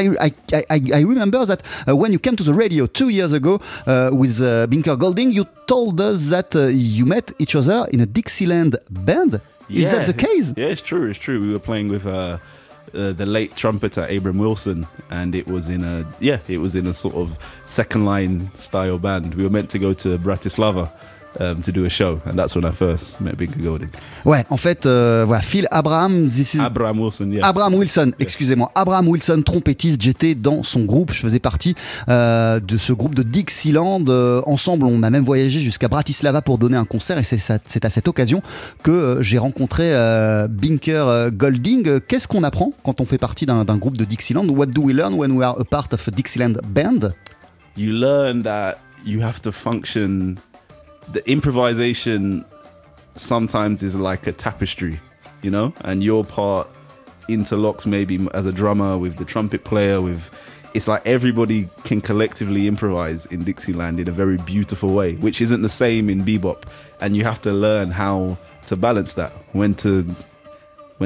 I, 0.00 0.10
I, 0.20 0.32
I, 0.52 0.92
I 0.92 1.04
remember 1.04 1.46
that 1.46 1.58
uh, 1.88 1.94
when 1.94 2.12
you 2.12 2.18
came 2.18 2.36
to 2.36 2.44
the 2.44 2.56
radio 2.56 2.86
two 2.86 3.08
years 3.10 3.32
ago 3.32 3.60
uh, 3.86 4.10
with 4.12 4.40
uh, 4.40 4.66
Binker 4.66 4.96
Golding, 4.96 5.30
you 5.30 5.44
told 5.66 6.00
us 6.00 6.30
that 6.30 6.54
you 6.54 7.06
met 7.06 7.32
each 7.38 7.54
other 7.54 7.86
in 7.92 8.00
a 8.00 8.06
Dixieland 8.06 8.78
band? 8.90 9.40
Is 9.70 9.90
that 9.92 10.06
the 10.06 10.12
case? 10.12 10.52
Yeah, 10.56 10.66
it's 10.66 10.82
true. 10.82 11.08
It's 11.08 11.18
true. 11.18 11.40
We 11.40 11.52
were 11.52 11.58
playing 11.58 11.88
with 11.88 12.06
uh, 12.06 12.38
uh, 12.94 13.12
the 13.12 13.26
late 13.26 13.54
trumpeter 13.56 14.06
Abram 14.10 14.38
Wilson, 14.38 14.86
and 15.10 15.34
it 15.34 15.46
was 15.46 15.68
in 15.68 15.84
a 15.84 16.06
yeah, 16.20 16.40
it 16.48 16.58
was 16.58 16.74
in 16.74 16.86
a 16.86 16.94
sort 16.94 17.14
of 17.14 17.38
second 17.64 18.04
line 18.04 18.54
style 18.54 18.98
band. 18.98 19.34
We 19.34 19.44
were 19.44 19.50
meant 19.50 19.70
to 19.70 19.78
go 19.78 19.92
to 19.94 20.18
Bratislava 20.18 20.90
um, 21.40 21.60
to 21.62 21.70
do 21.72 21.84
a 21.84 21.88
show, 21.88 22.20
and 22.26 22.34
that's 22.36 22.54
when 22.54 22.64
I 22.64 22.70
first 22.72 23.20
met 23.20 23.36
Binka 23.36 23.58
Golding. 23.60 23.88
Ouais, 24.24 24.44
en 24.50 24.56
fait, 24.56 24.86
euh, 24.86 25.24
voilà, 25.26 25.42
Phil 25.42 25.66
Abraham, 25.70 26.28
this 26.28 26.54
is- 26.54 26.60
Abraham 26.60 26.98
Wilson, 27.00 27.30
yes. 27.30 27.44
Abraham 27.44 27.74
Wilson, 27.74 28.12
excusez-moi, 28.18 28.70
Abraham 28.74 29.08
Wilson, 29.08 29.42
trompettiste, 29.44 30.00
j'étais 30.00 30.34
dans 30.34 30.62
son 30.62 30.80
groupe, 30.84 31.12
je 31.12 31.20
faisais 31.20 31.38
partie 31.38 31.74
euh, 32.08 32.60
de 32.60 32.76
ce 32.78 32.92
groupe 32.92 33.14
de 33.14 33.22
Dixieland. 33.22 34.04
Euh, 34.08 34.42
ensemble, 34.46 34.86
on 34.86 35.02
a 35.02 35.10
même 35.10 35.24
voyagé 35.24 35.60
jusqu'à 35.60 35.88
Bratislava 35.88 36.42
pour 36.42 36.58
donner 36.58 36.76
un 36.76 36.84
concert 36.84 37.18
et 37.18 37.22
c'est 37.22 37.84
à 37.84 37.90
cette 37.90 38.08
occasion 38.08 38.42
que 38.82 39.18
j'ai 39.20 39.38
rencontré 39.38 39.92
Binker 40.48 41.30
Golding. 41.32 42.00
Qu'est-ce 42.00 42.28
qu'on 42.28 42.42
apprend 42.42 42.72
quand 42.84 43.00
on 43.00 43.04
fait 43.04 43.18
partie 43.18 43.46
d'un 43.46 43.64
d'un 43.64 43.76
groupe 43.76 43.96
de 43.96 44.04
Dixieland? 44.04 44.46
What 44.48 44.66
do 44.66 44.82
we 44.82 44.94
learn 44.94 45.14
when 45.14 45.32
we 45.32 45.44
are 45.44 45.56
a 45.60 45.64
part 45.64 45.88
of 45.92 46.06
a 46.08 46.10
Dixieland 46.10 46.60
band? 46.66 47.12
You 47.76 47.92
learn 47.92 48.42
that 48.42 48.76
you 49.06 49.22
have 49.22 49.40
to 49.42 49.52
function 49.52 50.36
the 51.10 51.28
improvisation 51.30 52.44
sometimes 53.14 53.82
is 53.82 53.94
like 53.94 54.26
a 54.26 54.32
tapestry 54.32 55.00
you 55.42 55.50
know? 55.50 55.74
And 55.84 56.02
your 56.02 56.24
part 56.24 56.68
interlocks 57.28 57.86
maybe 57.86 58.26
as 58.34 58.46
a 58.46 58.52
drummer 58.52 58.96
with 58.96 59.16
the 59.16 59.24
trumpet 59.24 59.64
player 59.64 60.00
with 60.00 60.30
it's 60.74 60.88
like 60.88 61.06
everybody 61.06 61.68
can 61.84 62.00
collectively 62.00 62.66
improvise 62.66 63.26
in 63.26 63.44
Dixieland 63.44 64.00
in 64.00 64.08
a 64.08 64.12
very 64.12 64.38
beautiful 64.38 64.94
way 64.94 65.14
which 65.16 65.40
isn't 65.42 65.60
the 65.60 65.68
same 65.68 66.08
in 66.08 66.22
bebop. 66.22 66.64
And 67.00 67.16
you 67.16 67.24
have 67.24 67.40
to 67.42 67.52
learn 67.52 67.90
how 67.90 68.38
to 68.66 68.76
balance 68.76 69.14
that 69.14 69.32
when 69.52 69.74
to 69.76 70.06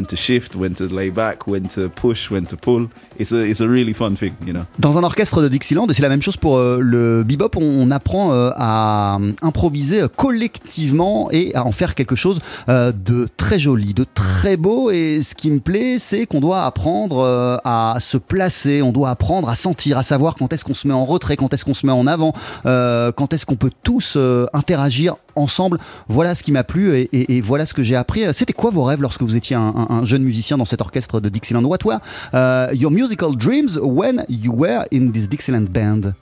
to 0.05 0.17
shift 0.17 0.55
when 0.57 0.75
to 0.75 0.85
lay 0.85 1.11
back 1.11 1.47
when 1.47 1.63
to 1.69 1.89
push 1.89 2.31
when 2.31 2.45
to 2.47 2.57
pull 2.57 2.89
it's 3.19 3.33
a 3.33 3.47
it's 3.47 3.61
a 3.61 3.67
really 3.67 3.95
fun 3.95 4.15
thing 4.15 4.35
you 4.47 4.53
know 4.53 4.65
Dans 4.79 4.99
un 4.99 5.05
orchestre 5.05 5.43
de 5.43 5.49
Dixieland, 5.49 5.87
et 5.89 5.95
c'est 5.95 6.03
la 6.03 6.09
même 6.09 6.23
chose 6.23 6.37
pour 6.37 6.59
euh, 6.59 6.79
le 6.81 7.23
bebop, 7.25 7.57
on, 7.57 7.91
apprend 7.91 8.33
euh, 8.33 8.51
à 8.57 9.19
euh, 9.21 9.33
improviser 9.43 10.03
collectivement 10.17 11.31
et 11.31 11.55
à 11.55 11.65
en 11.65 11.73
faire 11.73 11.95
quelque 11.95 12.17
chose 12.17 12.41
de 12.69 13.29
très 13.37 13.59
joli, 13.59 13.95
de 13.95 14.05
très 14.05 14.57
beau. 14.57 14.91
Et 14.91 15.23
ce 15.23 15.35
qui 15.35 15.51
me 15.51 15.61
plaît, 15.61 15.97
c'est 15.99 16.27
qu'on 16.27 16.41
doit 16.41 16.65
apprendre 16.65 17.61
à 17.65 17.97
se 18.01 18.17
placer, 18.17 18.83
on 18.83 18.93
doit 18.93 19.11
apprendre 19.11 19.49
à 19.49 19.55
sentir, 19.55 19.99
à 19.99 20.03
savoir 20.03 20.35
quand 20.35 20.53
est-ce 20.53 20.65
qu'on 20.65 20.75
se 20.75 20.87
met 20.87 20.95
en 20.95 21.05
retrait, 21.05 21.37
quand 21.37 21.53
est-ce 21.55 21.65
qu'on 21.65 21.75
se 21.75 21.87
met 21.87 21.93
en 21.93 22.07
avant, 22.07 22.33
quand 22.65 23.33
est-ce 23.33 23.47
qu'on 23.47 23.57
peut 23.57 23.73
tous 23.83 24.19
interagir 24.53 25.17
ensemble. 25.37 25.79
Voilà 26.09 26.35
ce 26.35 26.43
qui 26.43 26.51
m'a 26.53 26.65
plu 26.65 27.09
et, 27.13 27.41
voilà 27.41 27.67
ce 27.67 27.75
que 27.75 27.83
j'ai 27.83 27.97
appris. 27.97 28.25
C'était 28.33 28.53
quoi 28.53 28.71
vos 28.71 28.85
rêves 28.85 29.03
lorsque 29.03 29.23
vous 29.23 29.37
étiez 29.37 29.57
un- 29.57 29.86
un 29.89 30.05
jeune 30.05 30.23
musicien 30.23 30.59
dans 30.59 30.65
cet 30.65 30.81
orchestre 30.81 31.21
de 31.21 31.29
Dixieland 31.29 31.65
What 31.65 31.79
were 31.85 31.99
uh, 32.33 32.73
your 32.75 32.91
musical 32.91 33.35
dreams 33.37 33.79
when 33.81 34.25
you 34.29 34.53
were 34.53 34.85
in 34.91 35.11
this 35.13 35.29
Dixieland 35.29 35.69
band? 35.71 36.15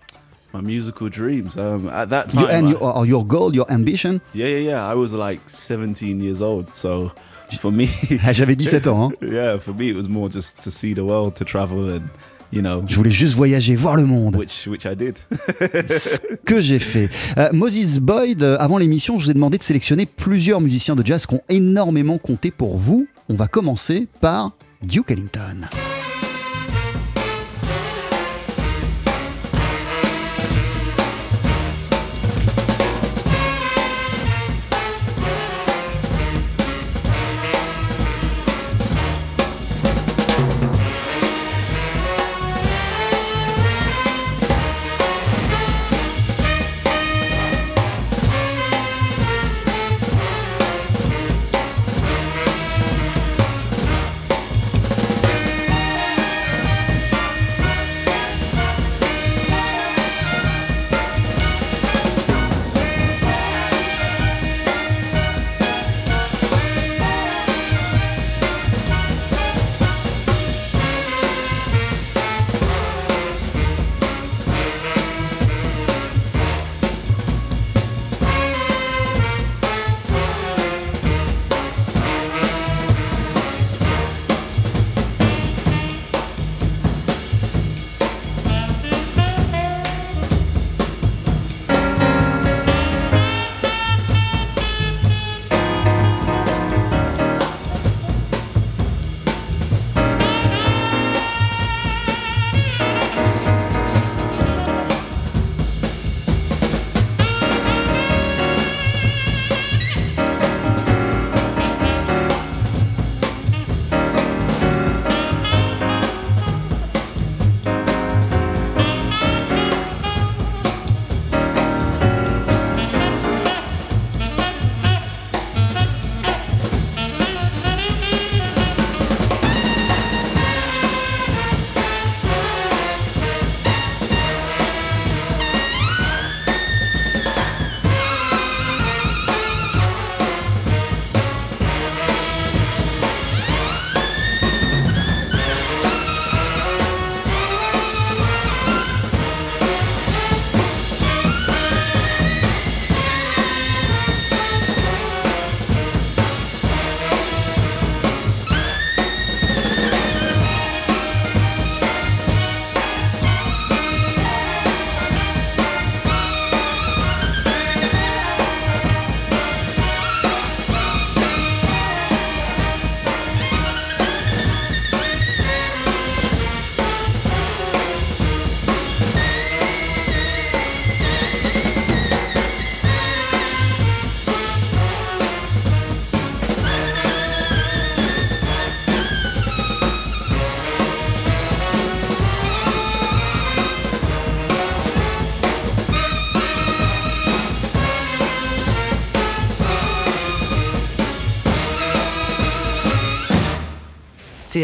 my 0.53 0.61
musical 0.63 1.09
dreams 1.11 1.57
um 1.57 1.89
at 1.93 2.07
that 2.11 2.29
time 2.31 2.43
You, 2.43 2.47
and 2.49 2.67
I- 2.67 2.71
your, 2.71 2.83
or 2.83 3.05
your 3.07 3.25
goal, 3.27 3.53
your 3.55 3.67
ambition? 3.71 4.21
Yeah, 4.35 4.47
yeah, 4.47 4.71
yeah. 4.71 4.89
I 4.93 4.95
was 4.95 5.13
like 5.13 5.41
17 5.49 6.21
years 6.23 6.41
old. 6.41 6.73
So 6.75 7.11
for 7.61 7.73
me, 7.73 7.89
Ah, 8.25 8.33
J'avais 8.33 8.55
17 8.55 8.87
ans. 8.89 9.11
hein. 9.11 9.13
yeah, 9.33 9.59
for 9.59 9.75
me, 9.75 9.89
it 9.91 9.97
was 9.97 10.09
more 10.09 10.29
just 10.31 10.59
to 10.63 10.71
see 10.71 10.95
the 10.95 11.03
world, 11.05 11.35
to 11.37 11.45
travel, 11.45 11.89
and 11.91 12.03
you 12.55 12.63
know, 12.63 12.83
Je 12.87 12.95
voulais 12.97 13.11
juste 13.11 13.35
voyager, 13.35 13.77
voir 13.77 13.97
le 13.97 14.05
monde. 14.07 14.37
which 14.37 14.67
which 14.67 14.85
I 14.85 14.95
did. 14.97 15.17
ce 15.89 16.19
que 16.45 16.61
j'ai 16.61 16.79
fait. 16.79 17.09
Euh, 17.39 17.49
Moses 17.53 17.99
Boyd, 17.99 18.43
euh, 18.43 18.57
avant 18.59 18.79
l'émission, 18.79 19.19
je 19.19 19.25
vous 19.25 19.31
ai 19.31 19.35
demandé 19.35 19.59
de 19.59 19.63
sélectionner 19.63 20.07
plusieurs 20.07 20.61
musiciens 20.61 20.97
de 20.97 21.05
jazz 21.05 21.27
qui 21.27 21.35
ont 21.35 21.43
énormément 21.49 22.19
compté 22.19 22.51
pour 22.51 22.77
vous. 22.77 23.07
On 23.29 23.35
va 23.35 23.47
commencer 23.47 24.07
par 24.21 24.53
Duke 24.83 25.11
Ellington. 25.11 25.69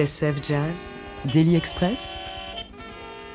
TSF 0.00 0.36
Jazz, 0.42 0.90
Daily 1.30 1.56
Express 1.56 2.14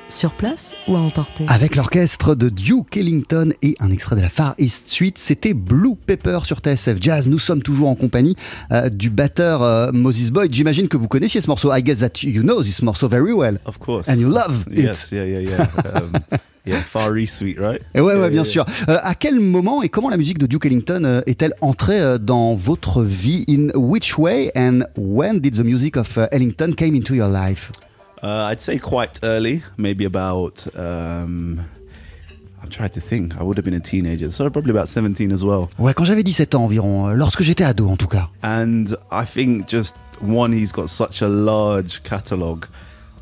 sur 0.10 0.32
place 0.32 0.74
ou 0.88 0.96
à 0.96 1.00
emporter 1.00 1.46
Avec 1.48 1.76
l'orchestre 1.76 2.34
de 2.34 2.50
Duke 2.50 2.98
Ellington 2.98 3.52
et 3.62 3.76
un 3.80 3.92
extrait 3.92 4.16
de 4.16 4.22
la 4.22 4.30
Far 4.30 4.56
East 4.58 4.88
Suite, 4.88 5.20
c'était 5.20 5.54
Blue 5.54 5.96
Pepper 5.96 6.40
sur 6.44 6.58
TSF 6.62 6.98
Jazz. 7.00 7.28
Nous 7.28 7.38
sommes 7.38 7.62
toujours 7.62 7.90
en 7.90 7.94
compagnie 7.94 8.36
euh, 8.72 8.90
du 8.90 9.12
batteur 9.12 9.62
euh, 9.62 9.92
Moses 9.92 10.32
Boyd. 10.32 10.52
J'imagine 10.52 10.88
que 10.88 10.98
vous 10.98 11.08
connaissiez 11.08 11.40
ce 11.40 11.48
morceau. 11.48 11.72
I 11.72 11.84
guess 11.84 12.00
that 12.00 12.24
you 12.24 12.42
know 12.42 12.64
this 12.64 12.82
morceau 12.82 13.08
very 13.08 13.34
well. 13.34 13.60
Of 13.66 13.78
course. 13.78 14.10
And 14.10 14.16
you 14.16 14.28
love 14.28 14.66
it. 14.72 14.86
Yes, 14.86 15.12
yeah, 15.12 15.26
yeah, 15.26 15.42
yeah. 15.42 15.68
Um, 15.96 16.40
yeah, 16.66 16.82
Far 16.82 17.18
East 17.18 17.38
Suite, 17.38 17.58
right? 17.60 17.82
Et 17.94 18.00
ouais, 18.02 18.14
Yeah, 18.14 18.22
ouais, 18.22 18.30
bien 18.30 18.44
yeah. 18.44 18.44
sûr. 18.44 18.66
Euh, 18.90 18.98
à 19.02 19.16
quel 19.16 19.40
moment 19.40 19.82
et 19.84 19.90
comment 19.90 20.10
la 20.10 20.18
musique 20.18 20.38
de 20.38 20.46
Duke 20.48 20.66
Ellington 20.66 21.04
euh, 21.06 21.22
est-elle 21.26 21.54
entrée 21.62 22.00
euh, 22.02 22.18
dans 22.18 22.56
votre 22.56 23.04
vie? 23.04 23.46
In 23.50 23.70
which 23.76 24.18
way 24.18 24.52
and 24.56 24.82
when 24.98 25.40
did 25.40 25.56
the 25.56 25.64
music 25.64 25.98
of 25.98 26.18
Ellington 26.32 26.74
came 26.76 26.96
into 26.96 27.14
your 27.14 27.30
life? 27.30 27.72
Uh, 28.24 28.50
I'd 28.52 28.60
say 28.62 28.80
quite 28.80 29.20
early, 29.24 29.62
maybe 29.78 30.06
about. 30.06 30.68
Um, 30.76 31.60
I'm 32.64 32.72
trying 32.72 32.90
to 32.90 33.00
think. 33.00 33.34
I 33.40 33.44
would 33.44 33.58
have 33.58 33.64
been 33.66 33.76
a 33.76 33.80
teenager, 33.80 34.32
so 34.32 34.50
probably 34.50 34.72
about 34.72 34.88
17 34.88 35.32
as 35.32 35.44
well. 35.44 35.70
Ouais, 35.78 35.94
quand 35.94 36.06
j'avais 36.06 36.24
17 36.24 36.56
ans 36.56 36.64
environ, 36.64 37.10
lorsque 37.14 37.44
j'étais 37.44 37.64
ado 37.64 37.88
en 37.90 37.96
tout 37.98 38.08
cas. 38.08 38.30
And 38.44 38.86
I 39.12 39.24
think 39.26 39.68
just 39.70 39.96
one, 40.20 40.52
he's 40.52 40.72
got 40.72 40.88
such 40.88 41.22
a 41.22 41.28
large 41.28 42.02
catalogue, 42.02 42.66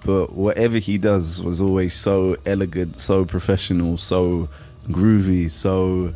but 0.05 0.33
whatever 0.33 0.77
he 0.77 0.97
does 0.97 1.41
was 1.41 1.61
always 1.61 1.93
so 1.93 2.35
elegant, 2.45 2.99
so 2.99 3.25
professional, 3.25 3.97
so 3.97 4.49
groovy, 4.87 5.49
so 5.49 6.13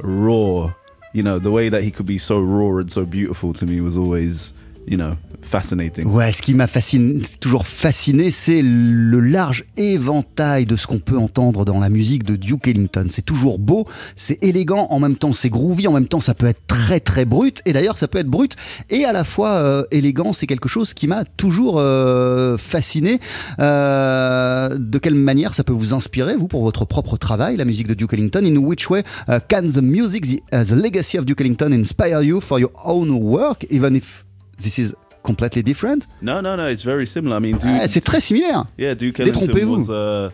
raw. 0.00 0.72
You 1.12 1.22
know, 1.22 1.38
the 1.38 1.50
way 1.50 1.68
that 1.68 1.82
he 1.82 1.90
could 1.90 2.06
be 2.06 2.18
so 2.18 2.40
raw 2.40 2.78
and 2.78 2.90
so 2.90 3.04
beautiful 3.04 3.52
to 3.54 3.66
me 3.66 3.80
was 3.80 3.96
always, 3.96 4.52
you 4.86 4.96
know, 4.96 5.16
fascinating. 5.42 6.06
Ouais, 6.06 6.32
ce 6.32 6.42
qui 6.42 6.54
m'a 6.54 6.66
toujours 7.40 7.66
fasciné, 7.66 8.30
c'est 8.30 8.62
le 8.62 9.20
large 9.20 9.64
éventail 9.76 10.66
de 10.66 10.76
ce 10.76 10.86
qu'on 10.86 10.98
peut 10.98 11.18
entendre 11.18 11.64
dans 11.64 11.78
la 11.78 11.88
musique 11.88 12.24
de 12.24 12.36
Duke 12.36 12.68
Ellington. 12.68 13.06
C'est 13.10 13.24
toujours 13.24 13.58
beau, 13.58 13.86
c'est 14.16 14.42
élégant, 14.42 14.86
en 14.90 14.98
même 14.98 15.16
temps 15.16 15.32
c'est 15.32 15.50
groovy, 15.50 15.86
en 15.86 15.92
même 15.92 16.06
temps 16.06 16.20
ça 16.20 16.34
peut 16.34 16.46
être 16.46 16.66
très 16.66 17.00
très 17.00 17.24
brut, 17.24 17.60
et 17.66 17.72
d'ailleurs 17.72 17.98
ça 17.98 18.08
peut 18.08 18.18
être 18.18 18.28
brut 18.28 18.56
et 18.88 19.04
à 19.04 19.12
la 19.12 19.24
fois 19.24 19.56
euh, 19.56 19.84
élégant. 19.90 20.32
C'est 20.32 20.46
quelque 20.46 20.68
chose 20.68 20.94
qui 20.94 21.06
m'a 21.06 21.24
toujours 21.24 21.76
euh, 21.78 22.56
fasciné. 22.56 23.20
Euh, 23.58 24.76
de 24.78 24.98
quelle 24.98 25.14
manière 25.14 25.54
ça 25.54 25.64
peut 25.64 25.72
vous 25.72 25.94
inspirer, 25.94 26.36
vous, 26.36 26.48
pour 26.48 26.62
votre 26.62 26.84
propre 26.84 27.16
travail, 27.16 27.56
la 27.56 27.64
musique 27.64 27.86
de 27.86 27.94
Duke 27.94 28.12
Ellington? 28.12 28.44
In 28.44 28.56
which 28.56 28.88
way 28.90 29.02
uh, 29.28 29.38
can 29.48 29.62
the 29.62 29.82
music, 29.82 30.26
the, 30.26 30.42
uh, 30.52 30.64
the 30.64 30.74
legacy 30.74 31.18
of 31.18 31.24
Duke 31.24 31.40
Ellington 31.40 31.72
inspire 31.72 32.22
you 32.22 32.40
for 32.40 32.58
your 32.58 32.72
own 32.84 33.10
work, 33.10 33.66
even 33.70 33.96
if 33.96 34.24
this 34.58 34.78
is 34.78 34.94
completely 35.22 35.62
different 35.62 36.06
No, 36.22 36.40
no, 36.40 36.56
no, 36.56 36.66
it's 36.66 36.82
very 36.82 37.06
similar. 37.06 37.36
I 37.36 37.40
mean, 37.40 37.58
Duke, 37.58 37.80
Ah, 37.82 37.86
c'est 37.86 38.00
très 38.04 38.20
similaire. 38.20 38.66
Yeah, 38.76 38.94
Duke 38.94 39.20
Ellington 39.20 39.70
was 39.70 39.88
a, 39.90 40.32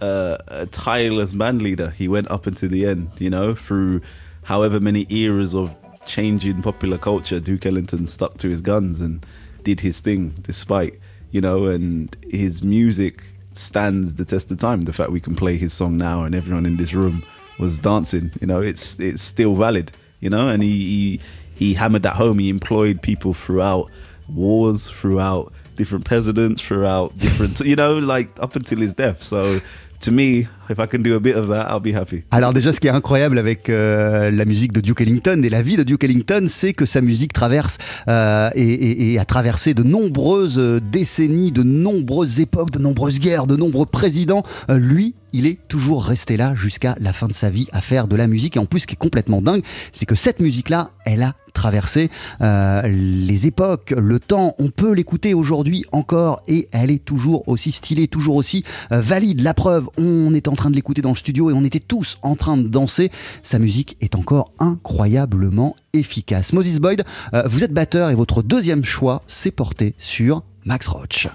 a, 0.00 0.38
a 0.62 0.66
tireless 0.66 1.32
band 1.32 1.62
leader. 1.62 1.90
He 1.90 2.08
went 2.08 2.30
up 2.30 2.46
until 2.46 2.68
the 2.70 2.86
end, 2.86 3.10
you 3.18 3.30
know, 3.30 3.54
through 3.54 4.00
however 4.44 4.80
many 4.80 5.06
eras 5.10 5.54
of 5.54 5.76
changing 6.06 6.62
popular 6.62 6.98
culture. 6.98 7.40
Duke 7.40 7.66
Ellington 7.66 8.06
stuck 8.06 8.38
to 8.38 8.48
his 8.48 8.60
guns 8.60 9.00
and 9.00 9.24
did 9.64 9.80
his 9.80 10.00
thing 10.00 10.34
despite, 10.42 10.98
you 11.30 11.40
know, 11.40 11.66
and 11.66 12.16
his 12.30 12.62
music 12.62 13.22
stands 13.52 14.14
the 14.14 14.24
test 14.24 14.50
of 14.50 14.58
time. 14.58 14.80
The 14.82 14.92
fact 14.92 15.10
we 15.10 15.20
can 15.20 15.36
play 15.36 15.56
his 15.58 15.72
song 15.72 15.96
now 15.98 16.24
and 16.24 16.34
everyone 16.34 16.66
in 16.66 16.76
this 16.78 16.92
room 16.94 17.22
was 17.58 17.78
dancing, 17.78 18.30
you 18.40 18.46
know, 18.46 18.60
it's 18.60 18.98
it's 18.98 19.22
still 19.22 19.54
valid, 19.54 19.92
you 20.20 20.30
know, 20.30 20.48
and 20.48 20.62
he 20.62 20.70
he, 20.70 21.20
he 21.54 21.74
hammered 21.74 22.02
that 22.02 22.16
home. 22.16 22.38
He 22.40 22.48
employed 22.48 23.00
people 23.02 23.34
throughout 23.34 23.90
wars, 24.28 24.88
throughout 24.88 25.52
different 25.76 26.04
presidents, 26.04 26.62
throughout 26.62 27.12
different, 27.18 27.60
you 27.60 27.76
know, 27.76 27.98
like 27.98 28.30
up 28.40 28.56
until 28.56 28.78
his 28.78 28.94
death. 28.94 29.22
So 29.22 29.60
to 30.02 30.10
me, 30.10 30.46
if 30.68 30.78
I 30.78 30.86
can 30.86 31.02
do 31.02 31.14
a 31.14 31.20
bit 31.20 31.36
of 31.36 31.48
that, 31.48 31.68
I'll 31.68 31.80
be 31.80 31.94
happy. 31.94 32.24
Alors 32.30 32.52
déjà, 32.52 32.72
ce 32.72 32.80
qui 32.80 32.88
est 32.88 32.90
incroyable 32.90 33.38
avec 33.38 33.68
euh, 33.68 34.30
la 34.30 34.44
musique 34.44 34.72
de 34.72 34.80
Duke 34.80 35.00
Ellington 35.00 35.40
et 35.42 35.48
la 35.48 35.62
vie 35.62 35.76
de 35.76 35.84
Duke 35.84 36.04
Ellington, 36.04 36.46
c'est 36.48 36.72
que 36.72 36.86
sa 36.86 37.00
musique 37.00 37.32
traverse 37.32 37.78
euh, 38.08 38.50
et, 38.54 39.18
a 39.18 39.24
traversé 39.24 39.74
de 39.74 39.82
nombreuses 39.82 40.58
euh, 40.58 40.80
décennies, 40.80 41.52
de 41.52 41.62
nombreuses 41.62 42.40
époques, 42.40 42.70
de 42.70 42.78
nombreuses 42.78 43.20
guerres, 43.20 43.46
de 43.46 43.56
nombreux 43.56 43.86
présidents. 43.86 44.42
Lui, 44.68 45.14
il 45.32 45.46
est 45.46 45.58
toujours 45.68 46.04
resté 46.04 46.36
là 46.36 46.54
jusqu'à 46.54 46.96
la 47.00 47.12
fin 47.12 47.28
de 47.28 47.32
sa 47.32 47.50
vie 47.50 47.68
à 47.72 47.80
faire 47.80 48.08
de 48.08 48.16
la 48.16 48.26
musique. 48.26 48.56
Et 48.56 48.58
en 48.58 48.66
plus, 48.66 48.80
ce 48.80 48.86
qui 48.86 48.94
est 48.94 48.96
complètement 48.96 49.42
dingue, 49.42 49.62
c'est 49.92 50.06
que 50.06 50.14
cette 50.14 50.40
musique-là, 50.40 50.90
elle 51.04 51.22
a 51.22 51.34
traversé 51.52 52.10
euh, 52.40 52.82
les 52.86 53.46
époques, 53.46 53.94
le 53.96 54.18
temps. 54.18 54.54
On 54.58 54.70
peut 54.70 54.92
l'écouter 54.92 55.34
aujourd'hui 55.34 55.84
encore 55.92 56.42
et 56.48 56.68
elle 56.72 56.90
est 56.90 57.04
toujours 57.04 57.46
aussi 57.48 57.72
stylée, 57.72 58.08
toujours 58.08 58.36
aussi 58.36 58.64
euh, 58.90 59.00
valide. 59.00 59.40
La 59.40 59.54
preuve, 59.54 59.88
on 59.98 60.34
est 60.34 60.48
en 60.48 60.54
train 60.54 60.70
de 60.70 60.74
l'écouter 60.74 61.02
dans 61.02 61.10
le 61.10 61.16
studio 61.16 61.50
et 61.50 61.52
on 61.52 61.64
était 61.64 61.80
tous 61.80 62.16
en 62.22 62.36
train 62.36 62.56
de 62.56 62.68
danser. 62.68 63.10
Sa 63.42 63.58
musique 63.58 63.96
est 64.00 64.14
encore 64.14 64.52
incroyablement 64.58 65.76
efficace. 65.92 66.52
Moses 66.52 66.80
Boyd, 66.80 67.04
euh, 67.34 67.42
vous 67.46 67.64
êtes 67.64 67.72
batteur 67.72 68.10
et 68.10 68.14
votre 68.14 68.42
deuxième 68.42 68.84
choix 68.84 69.22
s'est 69.26 69.50
porté 69.50 69.94
sur 69.98 70.42
Max 70.64 70.86
Roach. 70.88 71.28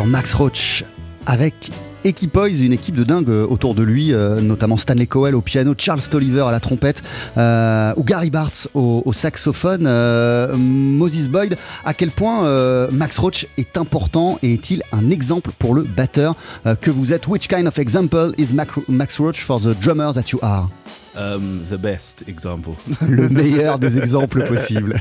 Max 0.00 0.34
Roach 0.34 0.84
avec 1.26 1.70
Equipoise, 2.04 2.60
une 2.60 2.72
équipe 2.72 2.94
de 2.96 3.04
dingue 3.04 3.28
euh, 3.28 3.46
autour 3.46 3.74
de 3.74 3.82
lui, 3.82 4.12
euh, 4.12 4.40
notamment 4.40 4.76
Stanley 4.76 5.06
Cowell 5.06 5.34
au 5.36 5.40
piano, 5.40 5.74
Charles 5.76 6.00
Tolliver 6.00 6.40
à 6.42 6.50
la 6.50 6.58
trompette, 6.58 7.02
euh, 7.36 7.92
ou 7.96 8.02
Gary 8.02 8.30
Bartz 8.30 8.68
au, 8.74 9.02
au 9.04 9.12
saxophone, 9.12 9.84
euh, 9.86 10.56
Moses 10.56 11.28
Boyd. 11.28 11.56
À 11.84 11.94
quel 11.94 12.10
point 12.10 12.42
Max 12.90 13.18
Roach 13.18 13.46
est 13.56 13.76
important 13.76 14.38
et 14.42 14.54
est-il 14.54 14.82
un 14.92 15.10
exemple 15.10 15.50
pour 15.58 15.74
le 15.74 15.82
batteur 15.82 16.34
que 16.80 16.90
vous 16.90 17.12
êtes? 17.12 17.28
Which 17.28 17.46
kind 17.46 17.66
of 17.66 17.78
example 17.78 18.32
is 18.38 18.48
Max 18.88 19.18
Roach 19.20 19.44
for 19.44 19.60
the 19.60 19.78
drummer 19.78 20.12
that 20.12 20.32
you 20.32 20.38
are? 20.42 20.68
Um, 21.14 21.60
the 21.70 21.76
best 21.76 22.24
example. 22.26 22.74
Le 23.06 23.28
meilleur 23.28 23.78
des 23.78 23.98
exemples 23.98 24.46
possibles. 24.48 24.94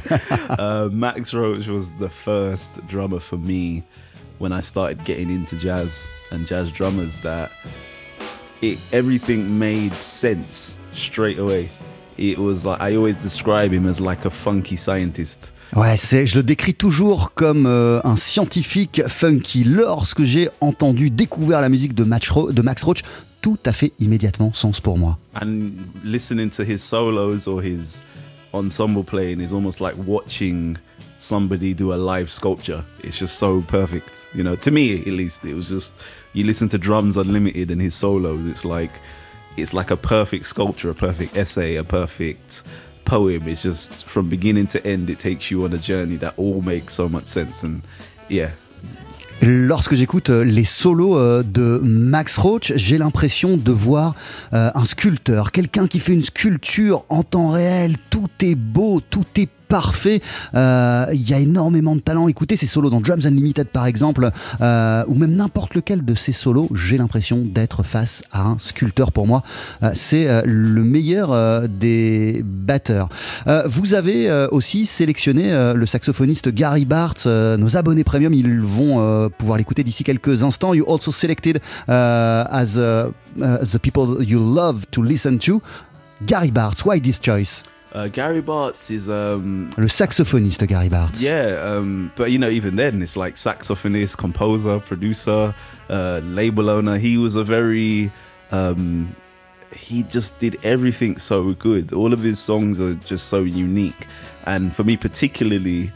uh, 0.60 0.90
Max 0.92 1.34
Roach 1.34 1.68
was 1.68 1.90
the 2.00 2.10
first 2.10 2.70
drummer 2.90 3.20
for 3.20 3.38
me 3.40 3.84
when 4.42 4.52
I 4.52 4.62
started 4.62 5.04
getting 5.06 5.30
into 5.30 5.56
jazz 5.56 6.08
and 6.32 6.46
jazz 6.48 6.72
drummers 6.72 7.20
that 7.20 7.52
it 8.62 8.80
everything 8.92 9.60
made 9.60 9.94
sense 9.94 10.76
straight 10.92 11.38
away. 11.40 11.70
It 12.18 12.38
was 12.40 12.66
like 12.66 12.82
I 12.82 12.96
always 12.96 13.16
describe 13.22 13.72
him 13.72 13.88
as 13.88 14.00
like 14.00 14.26
a 14.26 14.30
funky 14.30 14.76
scientist. 14.78 15.54
Ouais, 15.74 15.96
c'est, 15.96 16.26
je 16.26 16.36
le 16.36 16.44
décris 16.44 16.74
toujours 16.74 17.34
comme 17.34 17.66
euh, 17.66 18.02
un 18.04 18.18
scientifique 18.18 19.02
funky. 19.08 19.64
Lorsque 19.64 20.24
j'ai 20.24 20.50
entendu, 20.60 21.10
découvert 21.10 21.62
la 21.62 21.70
musique 21.70 21.94
de, 21.96 22.04
Max 22.04 22.30
Ro- 22.30 22.52
de 22.52 22.62
Max 22.62 22.84
Roach, 22.84 23.04
tout 23.42 23.58
a 23.66 23.72
fait 23.72 23.94
immédiatement 24.00 24.52
sens 24.54 24.82
pour 24.82 24.98
moi. 24.98 25.18
And 25.42 25.70
listening 26.04 26.50
to 26.50 26.64
his 26.64 26.80
solos 26.80 27.48
or 27.48 27.62
his 27.64 28.04
ensemble 28.54 29.04
playing 29.06 29.40
is 29.40 29.54
almost 29.54 29.80
like 29.80 29.96
watching 30.06 30.78
somebody 31.22 31.74
do 31.74 31.94
a 31.94 31.96
live 31.96 32.32
sculpture. 32.32 32.84
It's 33.04 33.18
just 33.18 33.38
so 33.38 33.62
perfect. 33.62 34.28
You 34.34 34.44
know, 34.44 34.56
to 34.58 34.72
me 34.72 35.00
at 35.02 35.08
least, 35.08 35.46
it 35.46 35.54
was 35.54 35.70
just 35.70 35.94
you 36.34 36.44
listen 36.44 36.68
to 36.70 36.78
Drums 36.78 37.16
Unlimited 37.16 37.72
and 37.72 37.82
his 37.82 37.96
solos, 37.96 38.46
it's 38.48 38.66
like 38.66 38.92
it's 39.58 39.74
like 39.74 39.92
a 39.92 39.98
perfect 39.98 40.48
sculpture, 40.48 40.90
a 40.90 40.96
perfect 40.96 41.38
essay, 41.38 41.76
a 41.76 41.84
perfect 41.84 42.64
poem. 43.06 43.48
It's 43.48 43.64
just 43.64 44.06
from 44.06 44.30
beginning 44.30 44.68
to 44.68 44.86
end 44.86 45.10
it 45.10 45.20
takes 45.20 45.52
you 45.52 45.64
on 45.66 45.74
a 45.74 45.78
journey 45.78 46.16
that 46.18 46.34
all 46.38 46.62
makes 46.62 46.94
so 46.94 47.08
much 47.08 47.28
sense 47.28 47.64
and 47.64 47.82
yeah, 48.30 48.52
Lorsque 49.44 49.96
j'écoute 49.96 50.30
euh, 50.30 50.44
les 50.44 50.64
solos 50.64 51.18
euh, 51.18 51.42
de 51.42 51.80
Max 51.84 52.38
Roach, 52.38 52.74
j'ai 52.76 53.00
l'impression 53.00 53.58
de 53.58 53.72
voir 53.72 54.14
euh, 54.54 54.70
un 54.76 54.86
sculpteur, 54.86 55.52
quelqu'un 55.52 55.88
qui 55.88 56.00
fait 56.00 56.14
une 56.14 56.22
sculpture 56.22 57.06
en 57.10 57.24
temps 57.24 57.50
réel. 57.50 57.96
Tout 58.12 58.30
est 58.42 58.54
beau, 58.54 59.02
tout 59.02 59.26
est 59.38 59.50
parfait. 59.72 60.22
Euh, 60.54 61.06
Il 61.14 61.28
y 61.28 61.34
a 61.34 61.40
énormément 61.40 61.96
de 61.96 62.02
talent. 62.02 62.28
Écoutez 62.28 62.58
ces 62.58 62.68
solos 62.68 62.90
dans 62.90 63.00
Drums 63.00 63.26
Unlimited 63.26 63.68
par 63.70 63.86
exemple, 63.86 64.30
euh, 64.60 65.04
ou 65.08 65.16
même 65.16 65.34
n'importe 65.34 65.76
lequel 65.76 66.04
de 66.04 66.14
ces 66.14 66.34
solos, 66.34 66.70
j'ai 66.76 66.98
l'impression 66.98 67.38
d'être 67.38 67.82
face 67.84 68.22
à 68.34 68.42
un 68.42 68.60
sculpteur 68.60 69.14
pour 69.14 69.28
moi. 69.28 69.44
Euh, 69.82 69.92
C'est 69.94 70.28
le 70.46 70.84
meilleur 70.84 71.68
des 71.70 72.44
batteurs. 72.44 73.08
Vous 73.68 73.94
avez 73.94 74.30
aussi 74.52 74.86
sélectionné 74.86 75.52
le 75.74 75.86
saxophoniste 75.86 76.50
Gary 76.50 76.86
Bartz. 76.86 77.28
Nos 77.28 77.78
abonnés 77.78 78.04
premium, 78.04 78.34
ils 78.34 78.60
vont 78.60 79.30
pouvoir 79.38 79.58
l'écouter 79.58 79.84
d'ici 79.84 80.04
quelques 80.04 80.44
instants. 80.44 80.74
You 80.74 80.86
also 80.88 81.12
selected 81.12 81.62
as 81.88 82.78
uh, 82.78 83.12
the 83.38 83.80
people 83.80 84.24
you 84.24 84.40
love 84.40 84.86
to 84.92 85.02
listen 85.02 85.38
to. 85.40 85.62
Gary 86.26 86.52
Bartz, 86.52 86.84
why 86.84 87.00
this 87.00 87.20
choice? 87.20 87.64
Uh, 87.94 88.08
Gary 88.08 88.42
Bartz 88.42 88.90
is 88.90 89.10
um 89.10 89.74
Le 89.78 89.86
saxophoniste 89.86 90.68
Gary 90.68 90.90
Bartz. 90.90 91.22
Yeah, 91.22 91.62
um, 91.64 92.12
but 92.16 92.32
you 92.32 92.40
know, 92.40 92.50
even 92.50 92.76
then, 92.76 93.02
it's 93.02 93.16
like 93.16 93.36
saxophonist, 93.36 94.18
composer, 94.18 94.80
producer, 94.80 95.54
uh, 95.90 96.22
label 96.24 96.70
owner. 96.70 96.98
He 96.98 97.18
was 97.18 97.36
a 97.36 97.44
very, 97.44 98.12
um, 98.52 99.16
he 99.76 100.04
just 100.04 100.40
did 100.40 100.58
everything 100.64 101.18
so 101.18 101.54
good. 101.54 101.94
All 101.94 102.14
of 102.14 102.22
his 102.22 102.40
songs 102.40 102.80
are 102.80 102.96
just 102.96 103.28
so 103.28 103.44
unique. 103.44 104.08
And 104.46 104.76
for 104.76 104.84
me, 104.84 104.98
particularly 104.98 105.92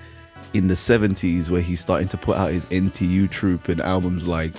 in 0.53 0.67
the 0.67 0.75
70s, 0.75 1.49
where 1.49 1.61
he's 1.61 1.81
starting 1.81 2.07
to 2.09 2.17
put 2.17 2.37
out 2.37 2.51
his 2.51 2.65
NTU 2.67 3.29
troupe 3.29 3.67
and 3.69 3.81
albums 3.81 4.25
like 4.27 4.53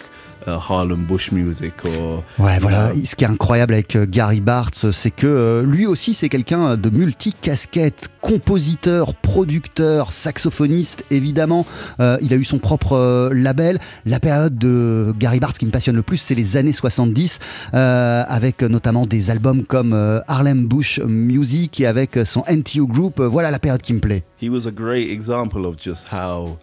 Harlem 0.46 1.04
Bush 1.04 1.32
Music 1.32 1.72
or. 1.84 2.22
Ouais, 2.38 2.58
voilà. 2.60 2.92
know, 2.92 3.00
Ce 3.04 3.16
qui 3.16 3.24
est 3.24 3.28
incroyable 3.28 3.74
avec 3.74 3.96
euh, 3.96 4.06
Gary 4.08 4.40
Bartz, 4.40 4.90
c'est 4.90 5.10
que 5.10 5.26
euh, 5.26 5.62
lui 5.62 5.86
aussi, 5.86 6.14
c'est 6.14 6.28
quelqu'un 6.28 6.76
de 6.76 6.90
multicasquette, 6.90 8.08
compositeur, 8.20 9.14
producteur, 9.14 10.12
saxophoniste, 10.12 11.04
évidemment. 11.10 11.66
Euh, 12.00 12.18
il 12.20 12.32
a 12.32 12.36
eu 12.36 12.44
son 12.44 12.58
propre 12.58 12.92
euh, 12.96 13.30
label. 13.32 13.78
La 14.04 14.20
période 14.20 14.56
de 14.58 15.12
Gary 15.18 15.40
Bartz 15.40 15.58
qui 15.58 15.66
me 15.66 15.70
passionne 15.70 15.96
le 15.96 16.02
plus, 16.02 16.18
c'est 16.18 16.34
les 16.34 16.56
années 16.56 16.72
70, 16.72 17.38
euh, 17.74 18.24
avec 18.28 18.62
euh, 18.62 18.68
notamment 18.68 19.06
des 19.06 19.30
albums 19.30 19.64
comme 19.64 19.92
euh, 19.92 20.20
Harlem 20.28 20.66
Bush 20.66 21.00
Music 21.00 21.80
et 21.80 21.86
avec 21.86 22.16
euh, 22.16 22.24
son 22.24 22.44
NTO 22.50 22.86
Group. 22.86 23.20
Euh, 23.20 23.28
Voilà 23.28 23.50
la 23.50 23.58
période 23.58 23.82
qui 23.82 23.94
me 23.94 24.00
plaît. 24.00 24.22
he 24.40 24.48
was 24.50 24.66
a 24.66 24.70
great 24.70 25.10
example 25.10 25.64
of 25.64 25.76
just 25.78 26.06
how 26.12 26.56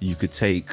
you 0.00 0.14
could 0.18 0.32
take 0.32 0.66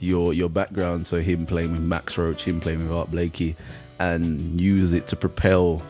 your 0.00 0.32
your 0.34 0.48
background, 0.50 1.06
so 1.06 1.20
him 1.20 1.46
playing 1.46 1.72
with 1.72 1.82
Max 1.82 2.16
Roach, 2.16 2.44
him 2.44 2.60
playing 2.60 2.80
with 2.80 2.92
Art 2.92 3.10
Blakey, 3.10 3.54
and 3.98 4.60
use 4.60 4.92
it 4.92 5.06
to 5.08 5.16
propel 5.16 5.80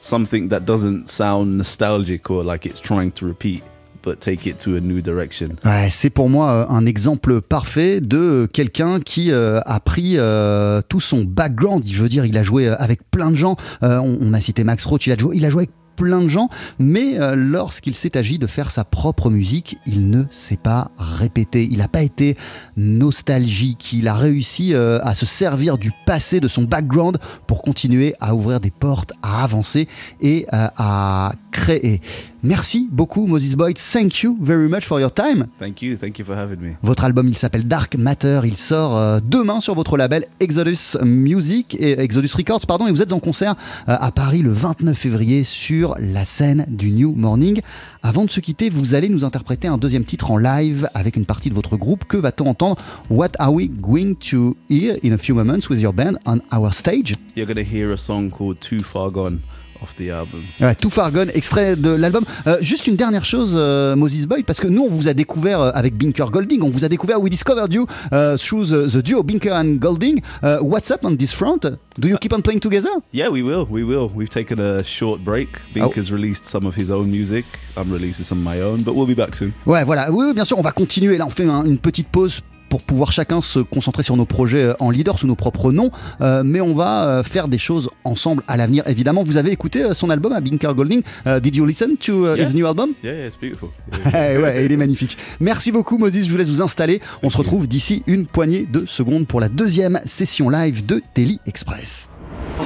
something 0.00 0.48
that 0.48 0.64
doesn't 0.64 1.08
sound 1.08 1.58
nostalgic 1.58 2.30
or 2.30 2.42
like 2.44 2.64
it's 2.64 2.80
trying 2.80 3.10
to 3.12 3.26
repeat, 3.26 3.62
but 4.02 4.20
take 4.20 4.46
it 4.46 4.58
to 4.60 4.76
a 4.76 4.80
new 4.80 5.02
direction. 5.02 5.56
Ouais, 5.64 5.88
c'est 5.90 6.10
pour 6.10 6.30
moi 6.30 6.50
euh, 6.50 6.66
un 6.70 6.86
exemple 6.86 7.40
parfait 7.42 8.00
de 8.00 8.48
quelqu'un 8.52 9.00
qui 9.00 9.30
euh, 9.30 9.60
a 9.66 9.78
pris 9.80 10.14
euh, 10.16 10.80
tout 10.88 11.00
son 11.00 11.24
background. 11.24 11.82
Je 11.86 12.02
veux 12.02 12.08
dire, 12.08 12.24
il 12.24 12.36
a 12.38 12.42
joué 12.42 12.66
euh, 12.68 12.76
avec 12.78 13.00
plein 13.10 13.30
de 13.30 13.36
gens. 13.36 13.56
Euh, 13.82 13.98
on, 13.98 14.18
on 14.22 14.32
a 14.32 14.40
cité 14.40 14.64
Max 14.64 14.84
Roach, 14.84 15.06
il 15.06 15.12
a 15.12 15.16
joué, 15.18 15.36
il 15.36 15.44
a 15.44 15.50
joué 15.50 15.64
avec 15.64 15.70
plein 16.00 16.22
de 16.22 16.28
gens, 16.28 16.48
mais 16.78 17.20
euh, 17.20 17.34
lorsqu'il 17.36 17.94
s'est 17.94 18.16
agi 18.16 18.38
de 18.38 18.46
faire 18.46 18.70
sa 18.70 18.84
propre 18.84 19.28
musique, 19.28 19.76
il 19.84 20.08
ne 20.08 20.24
s'est 20.30 20.56
pas 20.56 20.90
répété. 20.96 21.68
Il 21.70 21.80
n'a 21.80 21.88
pas 21.88 22.00
été 22.00 22.38
nostalgique. 22.78 23.92
Il 23.92 24.08
a 24.08 24.14
réussi 24.14 24.72
euh, 24.72 24.98
à 25.02 25.12
se 25.12 25.26
servir 25.26 25.76
du 25.76 25.92
passé, 26.06 26.40
de 26.40 26.48
son 26.48 26.62
background, 26.62 27.18
pour 27.46 27.60
continuer 27.60 28.14
à 28.18 28.34
ouvrir 28.34 28.60
des 28.60 28.70
portes, 28.70 29.12
à 29.22 29.44
avancer 29.44 29.88
et 30.22 30.46
euh, 30.54 30.68
à 30.78 31.34
créer. 31.52 32.00
Merci 32.42 32.88
beaucoup, 32.90 33.26
Moses 33.26 33.54
Boyd. 33.54 33.76
Thank 33.76 34.22
you 34.22 34.34
very 34.40 34.66
much 34.66 34.86
for 34.86 34.98
your 34.98 35.12
time. 35.12 35.48
Thank 35.58 35.82
you, 35.82 35.94
thank 35.96 36.18
you 36.18 36.24
for 36.24 36.34
having 36.34 36.58
me. 36.58 36.72
Votre 36.82 37.04
album, 37.04 37.28
il 37.28 37.36
s'appelle 37.36 37.68
Dark 37.68 37.96
Matter. 37.96 38.40
Il 38.44 38.56
sort 38.56 38.96
euh, 38.96 39.20
demain 39.22 39.60
sur 39.60 39.74
votre 39.74 39.98
label 39.98 40.26
Exodus 40.40 40.96
Music 41.02 41.76
et 41.78 42.00
Exodus 42.00 42.30
Records, 42.34 42.66
pardon. 42.66 42.86
Et 42.86 42.92
vous 42.92 43.02
êtes 43.02 43.12
en 43.12 43.18
concert 43.18 43.56
euh, 43.90 43.96
à 44.00 44.10
Paris 44.10 44.40
le 44.40 44.52
29 44.52 44.96
février 44.96 45.44
sur 45.44 45.94
la 45.98 46.24
scène 46.24 46.64
du 46.68 46.90
New 46.90 47.12
Morning. 47.14 47.60
Avant 48.02 48.24
de 48.24 48.30
se 48.30 48.40
quitter, 48.40 48.70
vous 48.70 48.94
allez 48.94 49.10
nous 49.10 49.26
interpréter 49.26 49.68
un 49.68 49.76
deuxième 49.76 50.06
titre 50.06 50.30
en 50.30 50.38
live 50.38 50.88
avec 50.94 51.16
une 51.16 51.26
partie 51.26 51.50
de 51.50 51.54
votre 51.54 51.76
groupe. 51.76 52.04
Que 52.06 52.16
va-t-on 52.16 52.46
entendre? 52.46 52.76
What 53.10 53.32
are 53.38 53.52
we 53.52 53.68
going 53.68 54.14
to 54.30 54.56
hear 54.70 54.96
in 55.04 55.12
a 55.12 55.18
few 55.18 55.34
moments 55.34 55.68
with 55.68 55.82
your 55.82 55.92
band 55.92 56.14
on 56.24 56.38
our 56.56 56.72
stage? 56.72 57.12
You're 57.36 57.46
gonna 57.46 57.66
hear 57.66 57.92
a 57.92 57.98
song 57.98 58.30
called 58.30 58.60
Too 58.60 58.80
Far 58.80 59.10
Gone 59.10 59.40
off 59.82 59.94
the 59.96 60.10
album. 60.10 60.42
Ouais, 60.60 60.74
Too 60.74 60.90
Far 60.90 61.10
Gone, 61.12 61.30
extrait 61.34 61.76
de 61.76 61.90
l'album. 61.90 62.24
Euh, 62.46 62.58
juste 62.60 62.86
une 62.86 62.96
dernière 62.96 63.24
chose, 63.24 63.54
euh, 63.56 63.96
Moses 63.96 64.26
Boyd, 64.26 64.44
parce 64.44 64.60
que 64.60 64.66
nous, 64.68 64.82
on 64.84 64.88
vous 64.88 65.08
a 65.08 65.14
découvert 65.14 65.60
euh, 65.60 65.70
avec 65.74 65.96
Binker 65.96 66.26
Golding. 66.30 66.62
On 66.62 66.68
vous 66.70 66.84
a 66.84 66.88
découvert, 66.88 67.20
we 67.20 67.30
discovered 67.30 67.72
you 67.72 67.86
uh, 68.12 68.36
through 68.36 68.66
the, 68.66 68.88
the 68.90 69.02
duo 69.02 69.22
Binker 69.22 69.52
and 69.52 69.76
Golding. 69.80 70.20
Uh, 70.42 70.58
what's 70.60 70.90
up 70.90 71.04
on 71.04 71.16
this 71.16 71.32
front? 71.32 71.66
Do 71.98 72.08
you 72.08 72.16
keep 72.18 72.32
on 72.32 72.40
playing 72.42 72.60
together? 72.60 72.90
Yeah, 73.12 73.28
we 73.30 73.42
will. 73.42 73.66
We 73.68 73.82
will. 73.84 74.10
We've 74.14 74.30
taken 74.30 74.58
a 74.60 74.82
short 74.84 75.20
break. 75.24 75.48
Bink 75.74 75.94
has 75.96 76.10
released 76.12 76.44
some 76.44 76.66
of 76.66 76.74
his 76.76 76.90
own 76.90 77.10
music. 77.10 77.44
I'm 77.76 77.90
releasing 77.92 78.24
some 78.24 78.38
of 78.38 78.44
my 78.44 78.60
own, 78.62 78.82
but 78.82 78.94
we'll 78.94 79.06
be 79.06 79.14
back 79.14 79.34
soon. 79.34 79.52
Ouais, 79.66 79.84
voilà. 79.84 80.10
Oui, 80.10 80.26
oui, 80.28 80.34
bien 80.34 80.44
sûr, 80.44 80.58
on 80.58 80.62
va 80.62 80.72
continuer. 80.72 81.16
Là, 81.18 81.26
on 81.26 81.30
fait 81.30 81.44
un- 81.44 81.64
une 81.64 81.78
petite 81.78 82.08
pause 82.08 82.40
pour 82.70 82.80
pouvoir 82.82 83.12
chacun 83.12 83.42
se 83.42 83.58
concentrer 83.58 84.02
sur 84.02 84.16
nos 84.16 84.24
projets 84.24 84.62
euh, 84.62 84.74
en 84.80 84.88
leader 84.90 85.18
sous 85.18 85.26
nos 85.26 85.34
propres 85.34 85.70
noms, 85.72 85.90
Euh, 86.22 86.42
mais 86.44 86.60
on 86.62 86.72
va 86.74 87.06
euh, 87.08 87.22
faire 87.22 87.48
des 87.48 87.58
choses 87.58 87.90
ensemble 88.04 88.42
à 88.48 88.56
l'avenir. 88.56 88.82
Évidemment, 88.86 89.22
vous 89.24 89.36
avez 89.36 89.50
écouté 89.52 89.82
euh, 89.82 89.92
son 89.92 90.08
album 90.08 90.32
à 90.32 90.40
Binker 90.40 90.74
Golding. 90.74 91.02
Did 91.42 91.56
you 91.56 91.66
listen 91.66 91.96
to 91.98 92.12
uh, 92.26 92.36
Yeah. 92.36 92.46
his 92.48 92.54
new 92.54 92.66
album? 92.66 92.90
Yeah, 93.04 93.12
yeah, 93.14 93.26
it's 93.26 93.36
beautiful. 93.38 93.68
Eh 94.14 94.38
ouais, 94.38 94.64
il 94.64 94.72
est 94.72 94.76
magnifique. 94.76 95.18
Merci 95.40 95.72
beaucoup 95.72 95.98
Moses, 95.98 96.24
je 96.24 96.30
vous 96.30 96.36
laisse 96.38 96.48
vous 96.48 96.62
installer. 96.62 97.00
On 97.22 97.28
se 97.30 97.36
retrouve 97.36 97.66
d'ici 97.66 98.02
une 98.06 98.26
poignée 98.26 98.66
de 98.72 98.86
secondes 98.86 99.26
pour 99.26 99.40
la 99.40 99.48
deuxième 99.48 100.00
session 100.04 100.48
live 100.48 100.86
de 100.86 101.02
Daily 101.16 101.38
Express. 101.46 102.08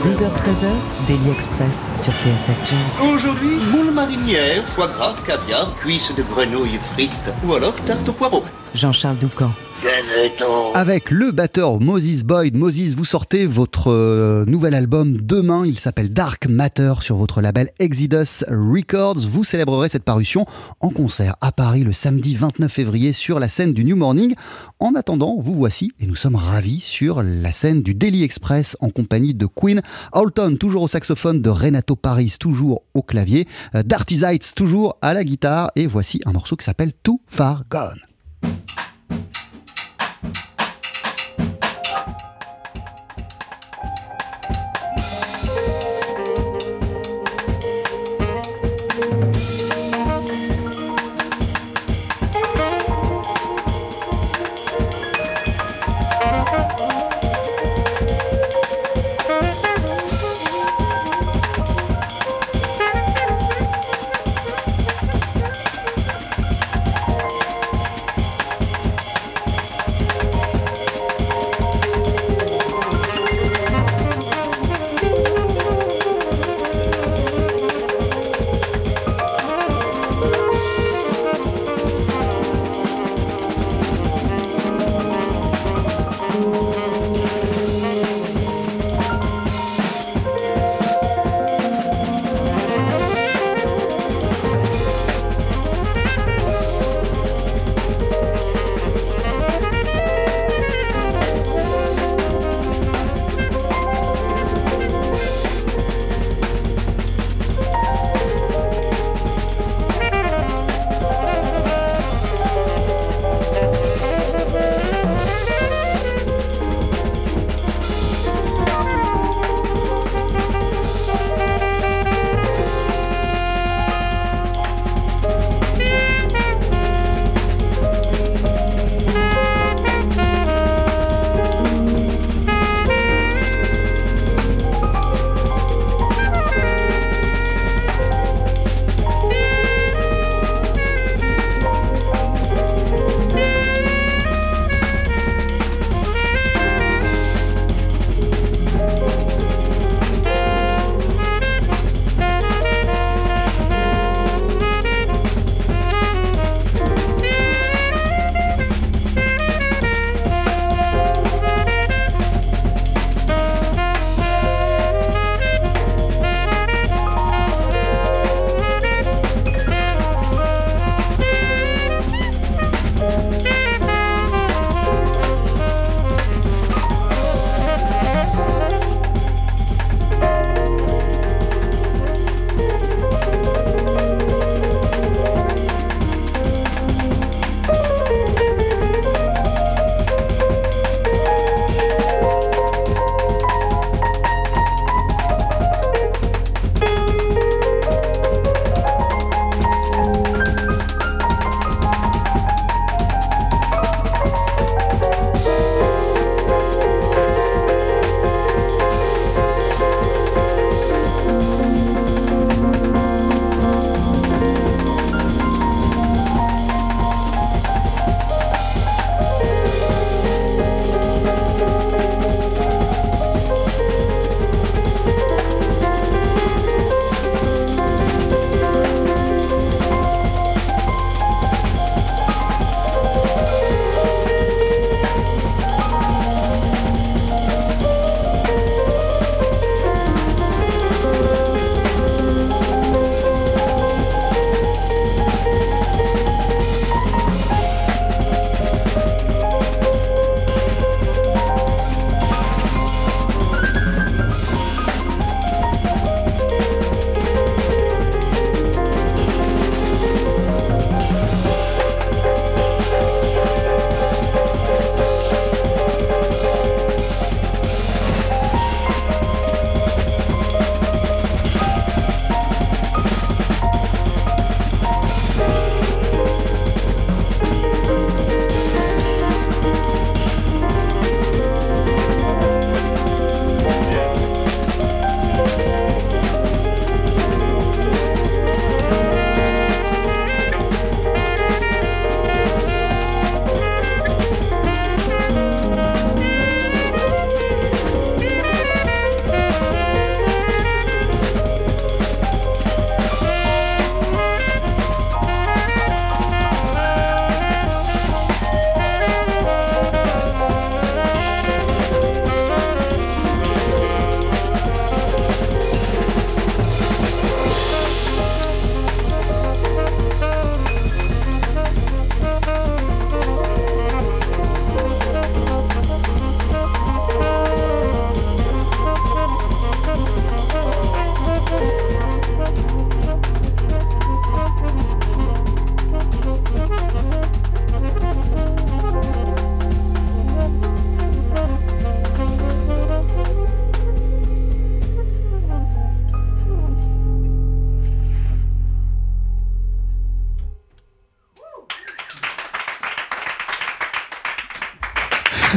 12h-13h, 0.02 0.66
Daily 1.08 1.30
Express 1.30 1.92
sur 1.96 2.12
TSF 2.14 2.58
Jazz. 2.68 3.08
Aujourd'hui, 3.14 3.56
moule 3.72 3.92
marinière, 3.92 4.64
foie 4.66 4.88
gras, 4.88 5.14
caviar, 5.26 5.74
cuisses 5.76 6.12
de 6.16 6.22
grenouille 6.22 6.78
frites 6.92 7.32
ou 7.46 7.54
alors 7.54 7.74
tarte 7.86 8.08
au 8.08 8.12
poireau. 8.12 8.42
Jean-Charles 8.74 9.18
Doucan. 9.18 9.50
Avec 10.74 11.10
le 11.10 11.30
batteur 11.30 11.80
Moses 11.80 12.22
Boyd. 12.22 12.56
Moses, 12.56 12.94
vous 12.94 13.04
sortez 13.04 13.46
votre 13.46 13.90
euh, 13.90 14.44
nouvel 14.46 14.74
album 14.74 15.16
demain. 15.16 15.66
Il 15.66 15.78
s'appelle 15.78 16.12
Dark 16.12 16.46
Matter 16.46 16.94
sur 17.00 17.16
votre 17.16 17.40
label 17.40 17.70
Exodus 17.78 18.44
Records. 18.48 19.18
Vous 19.28 19.44
célébrerez 19.44 19.88
cette 19.88 20.04
parution 20.04 20.46
en 20.80 20.90
concert 20.90 21.36
à 21.40 21.52
Paris 21.52 21.84
le 21.84 21.92
samedi 21.92 22.34
29 22.36 22.70
février 22.70 23.12
sur 23.12 23.38
la 23.38 23.48
scène 23.48 23.72
du 23.72 23.84
New 23.84 23.96
Morning. 23.96 24.34
En 24.78 24.94
attendant, 24.94 25.36
vous 25.38 25.54
voici 25.54 25.92
et 26.00 26.06
nous 26.06 26.16
sommes 26.16 26.36
ravis 26.36 26.80
sur 26.80 27.22
la 27.22 27.52
scène 27.52 27.82
du 27.82 27.94
Daily 27.94 28.22
Express 28.22 28.76
en 28.80 28.90
compagnie 28.90 29.34
de 29.34 29.46
Queen, 29.46 29.80
Alton 30.12 30.56
toujours 30.58 30.82
au 30.82 30.88
saxophone, 30.88 31.40
de 31.40 31.50
Renato 31.50 31.96
Paris 31.96 32.36
toujours 32.38 32.82
au 32.94 33.02
clavier, 33.02 33.46
euh, 33.74 33.82
Darty 33.82 34.16
Zeitz 34.16 34.54
toujours 34.54 34.96
à 35.02 35.14
la 35.14 35.24
guitare 35.24 35.70
et 35.76 35.86
voici 35.86 36.20
un 36.26 36.32
morceau 36.32 36.56
qui 36.56 36.64
s'appelle 36.64 36.92
Too 37.02 37.20
Far 37.26 37.64
Gone. 37.70 38.00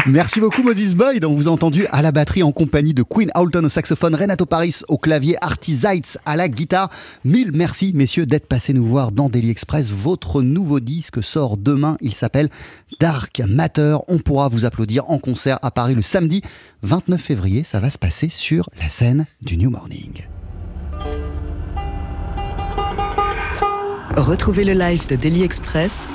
Merci 0.07 0.39
beaucoup 0.39 0.63
Moses 0.63 0.95
Boyd. 0.95 1.25
On 1.25 1.35
vous 1.35 1.49
a 1.49 1.51
entendu 1.51 1.85
à 1.91 2.01
la 2.01 2.13
batterie 2.13 2.41
en 2.41 2.53
compagnie 2.53 2.93
de 2.93 3.03
Queen 3.03 3.29
Alton 3.33 3.65
au 3.65 3.69
saxophone, 3.69 4.15
Renato 4.15 4.45
Paris 4.45 4.79
au 4.87 4.97
clavier, 4.97 5.35
Artie 5.41 5.73
Zeitz 5.73 6.17
à 6.25 6.37
la 6.37 6.47
guitare. 6.47 6.89
Mille 7.25 7.51
merci 7.53 7.91
messieurs 7.93 8.25
d'être 8.25 8.47
passés 8.47 8.71
nous 8.71 8.85
voir 8.85 9.11
dans 9.11 9.27
Daily 9.27 9.49
Express. 9.49 9.91
Votre 9.91 10.41
nouveau 10.41 10.79
disque 10.79 11.21
sort 11.21 11.57
demain. 11.57 11.97
Il 11.99 12.13
s'appelle 12.13 12.47
Dark 13.01 13.41
Matter. 13.45 13.97
On 14.07 14.19
pourra 14.19 14.47
vous 14.47 14.63
applaudir 14.63 15.09
en 15.09 15.19
concert 15.19 15.59
à 15.61 15.71
Paris 15.71 15.93
le 15.93 16.01
samedi 16.01 16.41
29 16.83 17.19
février. 17.19 17.65
Ça 17.65 17.81
va 17.81 17.89
se 17.89 17.97
passer 17.97 18.29
sur 18.29 18.69
la 18.79 18.89
scène 18.89 19.25
du 19.41 19.57
New 19.57 19.69
Morning. 19.69 20.25
Retrouvez 24.15 24.63
le 24.63 24.73
live 24.73 25.05
de 25.09 25.17
Daily 25.17 25.43
Express 25.43 26.07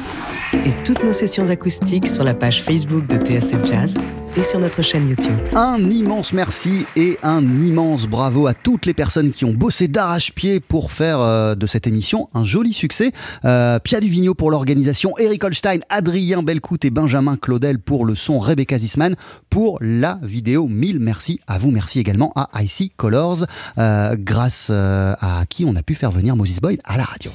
et 0.54 0.72
toutes 0.84 1.02
nos 1.04 1.12
sessions 1.12 1.50
acoustiques 1.50 2.06
sur 2.06 2.24
la 2.24 2.34
page 2.34 2.62
Facebook 2.62 3.06
de 3.06 3.16
TSF 3.16 3.64
Jazz 3.64 3.94
et 4.36 4.44
sur 4.44 4.60
notre 4.60 4.82
chaîne 4.82 5.08
YouTube. 5.08 5.36
Un 5.54 5.78
immense 5.90 6.32
merci 6.32 6.86
et 6.96 7.18
un 7.22 7.42
immense 7.42 8.06
bravo 8.06 8.46
à 8.46 8.54
toutes 8.54 8.86
les 8.86 8.94
personnes 8.94 9.32
qui 9.32 9.44
ont 9.44 9.52
bossé 9.52 9.88
d'arrache-pied 9.88 10.60
pour 10.60 10.92
faire 10.92 11.20
euh, 11.20 11.54
de 11.54 11.66
cette 11.66 11.86
émission 11.86 12.28
un 12.32 12.44
joli 12.44 12.72
succès. 12.72 13.12
Euh, 13.44 13.78
Pia 13.78 14.00
Duvigneau 14.00 14.34
pour 14.34 14.50
l'organisation, 14.50 15.16
Eric 15.18 15.44
Holstein, 15.44 15.80
Adrien 15.88 16.42
Belcout 16.42 16.84
et 16.84 16.90
Benjamin 16.90 17.36
Claudel 17.36 17.78
pour 17.78 18.06
le 18.06 18.14
son, 18.14 18.38
Rebecca 18.38 18.78
Zisman 18.78 19.16
pour 19.50 19.78
la 19.80 20.18
vidéo. 20.22 20.66
Mille 20.68 21.00
merci 21.00 21.40
à 21.46 21.58
vous. 21.58 21.70
Merci 21.70 21.98
également 21.98 22.32
à 22.36 22.48
IC 22.62 22.92
Colors, 22.96 23.44
euh, 23.78 24.16
grâce 24.18 24.70
à 24.70 25.44
qui 25.48 25.64
on 25.64 25.76
a 25.76 25.82
pu 25.82 25.94
faire 25.94 26.10
venir 26.10 26.36
Moses 26.36 26.60
Boyd 26.60 26.80
à 26.84 26.96
la 26.96 27.04
radio. 27.04 27.32